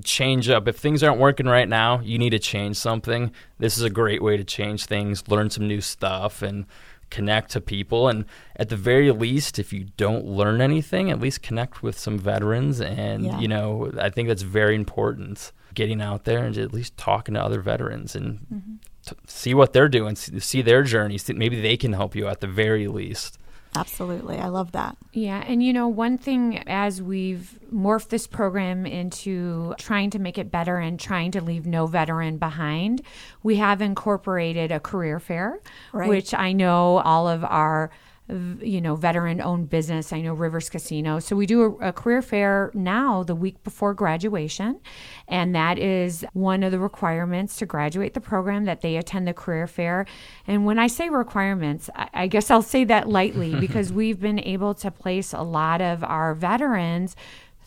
change 0.03 0.49
up. 0.49 0.67
If 0.67 0.77
things 0.77 1.03
aren't 1.03 1.19
working 1.19 1.47
right 1.47 1.67
now, 1.67 1.99
you 2.01 2.17
need 2.17 2.29
to 2.29 2.39
change 2.39 2.77
something. 2.77 3.31
This 3.57 3.77
is 3.77 3.83
a 3.83 3.89
great 3.89 4.21
way 4.21 4.37
to 4.37 4.43
change 4.43 4.85
things, 4.85 5.27
learn 5.27 5.49
some 5.49 5.67
new 5.67 5.81
stuff, 5.81 6.41
and 6.41 6.65
connect 7.13 7.51
to 7.51 7.61
people. 7.61 8.09
And 8.09 8.25
at 8.55 8.69
the 8.69 8.75
very 8.75 9.11
least, 9.11 9.59
if 9.59 9.71
you 9.71 9.85
don't 9.95 10.25
learn 10.25 10.59
anything, 10.61 11.11
at 11.11 11.19
least 11.21 11.43
connect 11.43 11.83
with 11.83 11.97
some 11.97 12.17
veterans. 12.17 12.81
And, 12.81 13.23
Yeah. 13.25 13.39
you 13.39 13.47
know, 13.47 13.91
I 13.99 14.09
think 14.09 14.27
that's 14.27 14.41
very 14.41 14.75
important. 14.75 15.51
Getting 15.73 16.01
out 16.01 16.25
there 16.25 16.43
and 16.43 16.57
at 16.57 16.73
least 16.73 16.97
talking 16.97 17.35
to 17.35 17.41
other 17.41 17.61
veterans 17.61 18.15
and 18.15 18.39
mm-hmm. 18.53 18.73
t- 19.05 19.15
see 19.27 19.53
what 19.53 19.73
they're 19.73 19.89
doing, 19.89 20.15
see, 20.15 20.39
see 20.39 20.61
their 20.61 20.83
journey. 20.83 21.17
See, 21.17 21.33
maybe 21.33 21.61
they 21.61 21.77
can 21.77 21.93
help 21.93 22.15
you 22.15 22.27
at 22.27 22.41
the 22.41 22.47
very 22.47 22.87
least. 22.87 23.37
Absolutely. 23.75 24.37
I 24.37 24.47
love 24.47 24.71
that. 24.73 24.97
Yeah, 25.13 25.43
and 25.47 25.63
you 25.63 25.73
know, 25.73 25.87
one 25.87 26.17
thing 26.17 26.63
as 26.67 27.01
we've 27.01 27.59
morphed 27.73 28.09
this 28.09 28.27
program 28.27 28.85
into 28.85 29.73
trying 29.77 30.09
to 30.11 30.19
make 30.19 30.37
it 30.37 30.51
better 30.51 30.77
and 30.77 30.99
trying 30.99 31.31
to 31.31 31.41
leave 31.41 31.65
no 31.65 31.87
veteran 31.87 32.37
behind, 32.37 33.01
we 33.41 33.55
have 33.57 33.81
incorporated 33.81 34.71
a 34.71 34.79
career 34.79 35.19
fair, 35.19 35.59
Right. 35.91 36.09
which 36.09 36.33
I 36.33 36.51
know 36.53 36.97
all 36.99 37.27
of 37.27 37.43
our 37.43 37.89
you 38.29 38.79
know 38.79 38.95
veteran 38.95 39.41
owned 39.41 39.69
business. 39.69 40.13
I 40.13 40.21
know 40.21 40.33
rivers 40.33 40.69
casino. 40.69 41.19
So 41.19 41.35
we 41.35 41.45
do 41.45 41.63
a, 41.63 41.89
a 41.89 41.93
career 41.93 42.21
fair 42.21 42.71
now 42.73 43.23
the 43.23 43.35
week 43.35 43.63
before 43.63 43.93
graduation 43.93 44.79
and 45.27 45.53
that 45.55 45.77
is 45.77 46.25
one 46.33 46.63
of 46.63 46.71
the 46.71 46.79
requirements 46.79 47.57
to 47.57 47.65
graduate 47.65 48.13
the 48.13 48.21
program 48.21 48.65
that 48.65 48.81
they 48.81 48.95
attend 48.95 49.27
the 49.27 49.33
career 49.33 49.67
fair. 49.67 50.05
And 50.47 50.65
when 50.65 50.79
i 50.79 50.87
say 50.87 51.09
requirements 51.09 51.89
i, 51.95 52.09
I 52.13 52.27
guess 52.27 52.49
i'll 52.49 52.61
say 52.61 52.83
that 52.85 53.09
lightly 53.09 53.55
because 53.59 53.91
we've 53.91 54.19
been 54.19 54.39
able 54.39 54.73
to 54.75 54.91
place 54.91 55.33
a 55.33 55.41
lot 55.41 55.81
of 55.81 56.03
our 56.03 56.33
veterans 56.33 57.15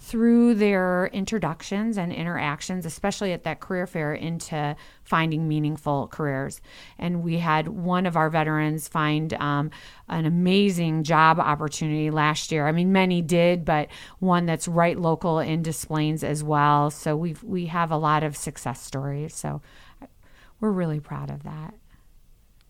through 0.06 0.54
their 0.54 1.10
introductions 1.12 1.98
and 1.98 2.12
interactions, 2.12 2.86
especially 2.86 3.32
at 3.32 3.42
that 3.42 3.58
career 3.58 3.88
fair, 3.88 4.14
into 4.14 4.76
finding 5.02 5.48
meaningful 5.48 6.06
careers. 6.06 6.60
And 6.96 7.24
we 7.24 7.38
had 7.38 7.66
one 7.66 8.06
of 8.06 8.16
our 8.16 8.30
veterans 8.30 8.86
find 8.86 9.34
um, 9.34 9.72
an 10.08 10.24
amazing 10.24 11.02
job 11.02 11.40
opportunity 11.40 12.12
last 12.12 12.52
year. 12.52 12.68
I 12.68 12.72
mean, 12.72 12.92
many 12.92 13.20
did, 13.20 13.64
but 13.64 13.88
one 14.20 14.46
that's 14.46 14.68
right 14.68 14.96
local 14.96 15.40
in 15.40 15.62
Des 15.62 15.72
Plaines 15.72 16.22
as 16.22 16.44
well. 16.44 16.90
So 16.92 17.16
we 17.16 17.34
we 17.42 17.66
have 17.66 17.90
a 17.90 17.96
lot 17.96 18.22
of 18.22 18.36
success 18.36 18.80
stories. 18.80 19.34
So 19.34 19.60
we're 20.60 20.70
really 20.70 21.00
proud 21.00 21.30
of 21.30 21.42
that. 21.42 21.74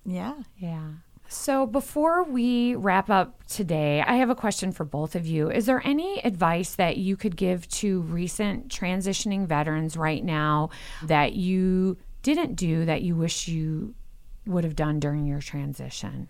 Yeah. 0.06 0.36
Yeah. 0.56 0.88
So 1.28 1.66
before 1.66 2.22
we 2.24 2.74
wrap 2.76 3.10
up 3.10 3.44
today, 3.46 4.02
I 4.06 4.16
have 4.16 4.30
a 4.30 4.34
question 4.34 4.72
for 4.72 4.84
both 4.84 5.14
of 5.16 5.26
you. 5.26 5.50
Is 5.50 5.66
there 5.66 5.82
any 5.84 6.20
advice 6.24 6.74
that 6.76 6.98
you 6.98 7.16
could 7.16 7.36
give 7.36 7.68
to 7.68 8.00
recent 8.02 8.68
transitioning 8.68 9.46
veterans 9.46 9.96
right 9.96 10.24
now 10.24 10.70
that 11.02 11.34
you 11.34 11.96
didn't 12.22 12.54
do 12.54 12.84
that 12.84 13.02
you 13.02 13.16
wish 13.16 13.48
you 13.48 13.94
would 14.46 14.64
have 14.64 14.76
done 14.76 15.00
during 15.00 15.26
your 15.26 15.40
transition? 15.40 16.28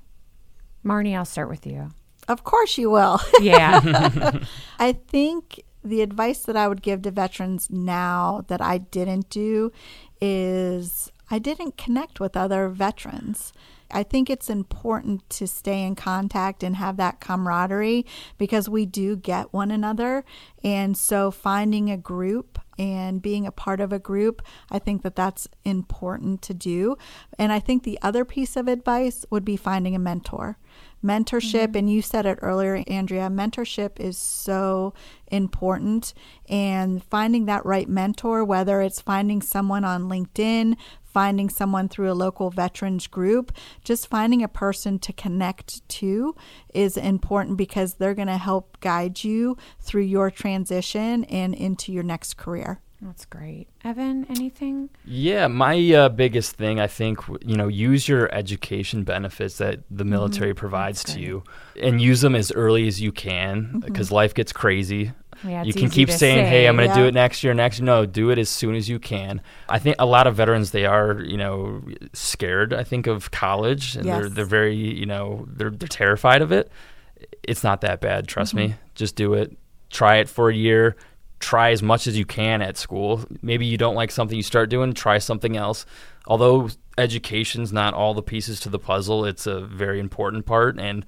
Marne, 0.82 1.14
I'll 1.14 1.24
start 1.24 1.50
with 1.50 1.66
you. 1.66 1.90
Of 2.28 2.44
course 2.44 2.78
you 2.78 2.90
will. 2.90 3.20
Yeah. 3.40 4.40
I 4.78 4.92
think 4.92 5.62
the 5.84 6.02
advice 6.02 6.40
that 6.40 6.56
I 6.56 6.68
would 6.68 6.82
give 6.82 7.02
to 7.02 7.10
veterans 7.10 7.68
now 7.70 8.44
that 8.48 8.60
I 8.60 8.78
didn't 8.78 9.30
do 9.30 9.72
is 10.20 11.12
I 11.30 11.38
didn't 11.38 11.76
connect 11.76 12.18
with 12.18 12.36
other 12.36 12.68
veterans. 12.68 13.52
I 13.96 14.02
think 14.02 14.28
it's 14.28 14.50
important 14.50 15.26
to 15.30 15.46
stay 15.46 15.82
in 15.82 15.94
contact 15.94 16.62
and 16.62 16.76
have 16.76 16.98
that 16.98 17.18
camaraderie 17.18 18.04
because 18.36 18.68
we 18.68 18.84
do 18.84 19.16
get 19.16 19.54
one 19.54 19.70
another. 19.70 20.22
And 20.62 20.98
so 20.98 21.30
finding 21.30 21.90
a 21.90 21.96
group 21.96 22.58
and 22.78 23.22
being 23.22 23.46
a 23.46 23.52
part 23.52 23.80
of 23.80 23.92
a 23.92 23.98
group, 23.98 24.42
I 24.70 24.78
think 24.78 25.02
that 25.02 25.16
that's 25.16 25.48
important 25.64 26.42
to 26.42 26.54
do. 26.54 26.96
And 27.38 27.52
I 27.52 27.60
think 27.60 27.82
the 27.82 27.98
other 28.02 28.24
piece 28.24 28.56
of 28.56 28.68
advice 28.68 29.24
would 29.30 29.44
be 29.44 29.56
finding 29.56 29.94
a 29.94 29.98
mentor. 29.98 30.58
Mentorship, 31.04 31.68
mm-hmm. 31.68 31.76
and 31.76 31.90
you 31.90 32.02
said 32.02 32.26
it 32.26 32.38
earlier, 32.42 32.82
Andrea, 32.86 33.28
mentorship 33.28 34.00
is 34.00 34.18
so 34.18 34.92
important. 35.28 36.14
And 36.48 37.02
finding 37.04 37.46
that 37.46 37.64
right 37.64 37.88
mentor, 37.88 38.44
whether 38.44 38.80
it's 38.80 39.00
finding 39.00 39.40
someone 39.42 39.84
on 39.84 40.08
LinkedIn, 40.08 40.76
finding 41.16 41.48
someone 41.48 41.88
through 41.88 42.12
a 42.12 42.20
local 42.26 42.50
veterans 42.50 43.06
group, 43.06 43.50
just 43.82 44.06
finding 44.06 44.42
a 44.42 44.48
person 44.48 44.98
to 44.98 45.14
connect 45.14 45.86
to 45.88 46.36
is 46.74 46.98
important 46.98 47.56
because 47.56 47.94
they're 47.94 48.12
going 48.12 48.28
to 48.28 48.36
help 48.36 48.78
guide 48.80 49.24
you 49.24 49.56
through 49.80 50.02
your 50.02 50.30
transition 50.30 51.24
and 51.24 51.54
into 51.54 51.90
your 51.90 52.02
next 52.02 52.36
career. 52.36 52.65
That's 53.02 53.26
great. 53.26 53.68
Evan, 53.84 54.26
anything? 54.30 54.88
Yeah, 55.04 55.48
my 55.48 55.78
uh, 55.92 56.08
biggest 56.08 56.56
thing, 56.56 56.80
I 56.80 56.86
think, 56.86 57.20
you 57.44 57.56
know, 57.56 57.68
use 57.68 58.08
your 58.08 58.34
education 58.34 59.04
benefits 59.04 59.58
that 59.58 59.80
the 59.90 60.04
military 60.04 60.54
provides 60.54 61.04
to 61.04 61.20
you 61.20 61.44
and 61.80 62.00
use 62.00 62.22
them 62.22 62.34
as 62.34 62.50
early 62.52 62.88
as 62.88 63.00
you 63.00 63.12
can 63.12 63.80
because 63.84 64.10
life 64.10 64.32
gets 64.32 64.52
crazy. 64.52 65.12
Yeah, 65.44 65.62
you 65.64 65.74
can 65.74 65.90
keep 65.90 66.10
saying, 66.10 66.38
say, 66.38 66.48
"Hey, 66.48 66.66
I'm 66.66 66.76
going 66.76 66.88
to 66.88 66.94
do 66.94 67.04
it 67.04 67.12
next 67.12 67.44
year." 67.44 67.52
Next, 67.52 67.80
no, 67.80 68.06
do 68.06 68.30
it 68.30 68.38
as 68.38 68.48
soon 68.48 68.74
as 68.74 68.88
you 68.88 68.98
can. 68.98 69.42
I 69.68 69.78
think 69.78 69.96
a 69.98 70.06
lot 70.06 70.26
of 70.26 70.34
veterans 70.34 70.70
they 70.70 70.86
are, 70.86 71.20
you 71.20 71.36
know, 71.36 71.82
scared. 72.14 72.72
I 72.72 72.84
think 72.84 73.06
of 73.06 73.30
college, 73.30 73.96
and 73.96 74.06
they're 74.06 74.30
they're 74.30 74.46
very, 74.46 74.74
you 74.74 75.04
know, 75.04 75.46
they're 75.48 75.70
they're 75.70 75.88
terrified 75.88 76.40
of 76.40 76.52
it. 76.52 76.70
It's 77.42 77.62
not 77.62 77.82
that 77.82 78.00
bad. 78.00 78.28
Trust 78.28 78.54
me. 78.54 78.68
Mm-hmm. 78.68 78.78
Just 78.94 79.14
do 79.14 79.34
it. 79.34 79.56
Try 79.90 80.16
it 80.16 80.28
for 80.30 80.48
a 80.48 80.54
year. 80.54 80.96
Try 81.38 81.70
as 81.70 81.82
much 81.82 82.06
as 82.06 82.16
you 82.18 82.24
can 82.24 82.62
at 82.62 82.76
school. 82.76 83.24
Maybe 83.42 83.66
you 83.66 83.76
don't 83.76 83.94
like 83.94 84.10
something 84.10 84.36
you 84.36 84.42
start 84.42 84.70
doing, 84.70 84.94
try 84.94 85.18
something 85.18 85.56
else. 85.56 85.84
Although 86.26 86.70
education's 86.98 87.72
not 87.72 87.94
all 87.94 88.14
the 88.14 88.22
pieces 88.22 88.58
to 88.60 88.68
the 88.68 88.78
puzzle, 88.78 89.24
it's 89.24 89.46
a 89.46 89.60
very 89.60 90.00
important 90.00 90.46
part 90.46 90.78
and 90.78 91.04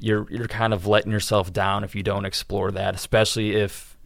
you're 0.00 0.26
you're 0.30 0.48
kind 0.48 0.72
of 0.72 0.86
letting 0.86 1.12
yourself 1.12 1.52
down 1.52 1.84
if 1.84 1.94
you 1.94 2.02
don't 2.02 2.24
explore 2.24 2.70
that, 2.72 2.94
especially 2.94 3.54
if 3.54 3.96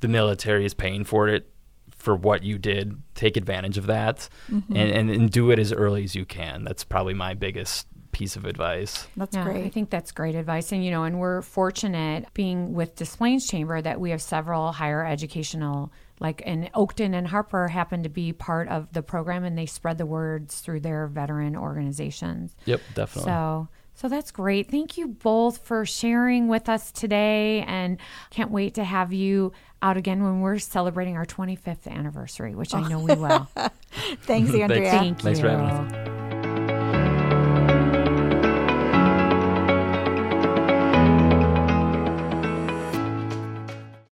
the 0.00 0.08
military 0.08 0.64
is 0.64 0.74
paying 0.74 1.04
for 1.04 1.28
it 1.28 1.50
for 1.96 2.14
what 2.16 2.42
you 2.42 2.58
did. 2.58 3.00
Take 3.14 3.36
advantage 3.36 3.78
of 3.78 3.86
that 3.86 4.28
Mm-hmm. 4.50 4.76
and, 4.76 4.90
and, 4.90 5.10
and 5.10 5.30
do 5.30 5.50
it 5.50 5.58
as 5.58 5.72
early 5.72 6.04
as 6.04 6.14
you 6.14 6.24
can. 6.24 6.64
That's 6.64 6.84
probably 6.84 7.14
my 7.14 7.34
biggest 7.34 7.86
piece 8.22 8.36
of 8.36 8.44
advice. 8.44 9.08
That's 9.16 9.34
yeah, 9.34 9.48
I 9.48 9.68
think 9.68 9.90
that's 9.90 10.12
great 10.12 10.36
advice. 10.36 10.70
And, 10.70 10.84
you 10.84 10.92
know, 10.92 11.02
and 11.02 11.18
we're 11.18 11.42
fortunate 11.42 12.32
being 12.34 12.72
with 12.72 12.94
Des 12.94 13.06
Plaines 13.06 13.48
Chamber 13.48 13.82
that 13.82 14.00
we 14.00 14.10
have 14.10 14.22
several 14.22 14.70
higher 14.70 15.04
educational, 15.04 15.92
like 16.20 16.40
in 16.42 16.70
Oakton 16.72 17.16
and 17.16 17.26
Harper 17.26 17.66
happen 17.66 18.04
to 18.04 18.08
be 18.08 18.32
part 18.32 18.68
of 18.68 18.92
the 18.92 19.02
program 19.02 19.42
and 19.42 19.58
they 19.58 19.66
spread 19.66 19.98
the 19.98 20.06
words 20.06 20.60
through 20.60 20.80
their 20.80 21.08
veteran 21.08 21.56
organizations. 21.56 22.54
Yep, 22.64 22.80
definitely. 22.94 23.28
So, 23.28 23.68
so 23.94 24.08
that's 24.08 24.30
great. 24.30 24.70
Thank 24.70 24.96
you 24.96 25.08
both 25.08 25.66
for 25.66 25.84
sharing 25.84 26.46
with 26.46 26.68
us 26.68 26.92
today, 26.92 27.62
and 27.66 27.98
can't 28.30 28.52
wait 28.52 28.74
to 28.74 28.84
have 28.84 29.12
you 29.12 29.52
out 29.82 29.96
again 29.96 30.22
when 30.22 30.40
we're 30.40 30.58
celebrating 30.58 31.16
our 31.16 31.26
25th 31.26 31.88
anniversary, 31.88 32.54
which 32.54 32.72
I 32.72 32.84
oh. 32.84 32.88
know 32.88 33.00
we 33.00 33.14
will. 33.14 33.48
Thanks, 34.22 34.54
Andrea. 34.54 34.90
Thank 34.90 35.20
Thanks 35.20 35.40
you. 35.40 35.44
for 35.44 35.50
having 35.50 35.66
us. 35.66 36.11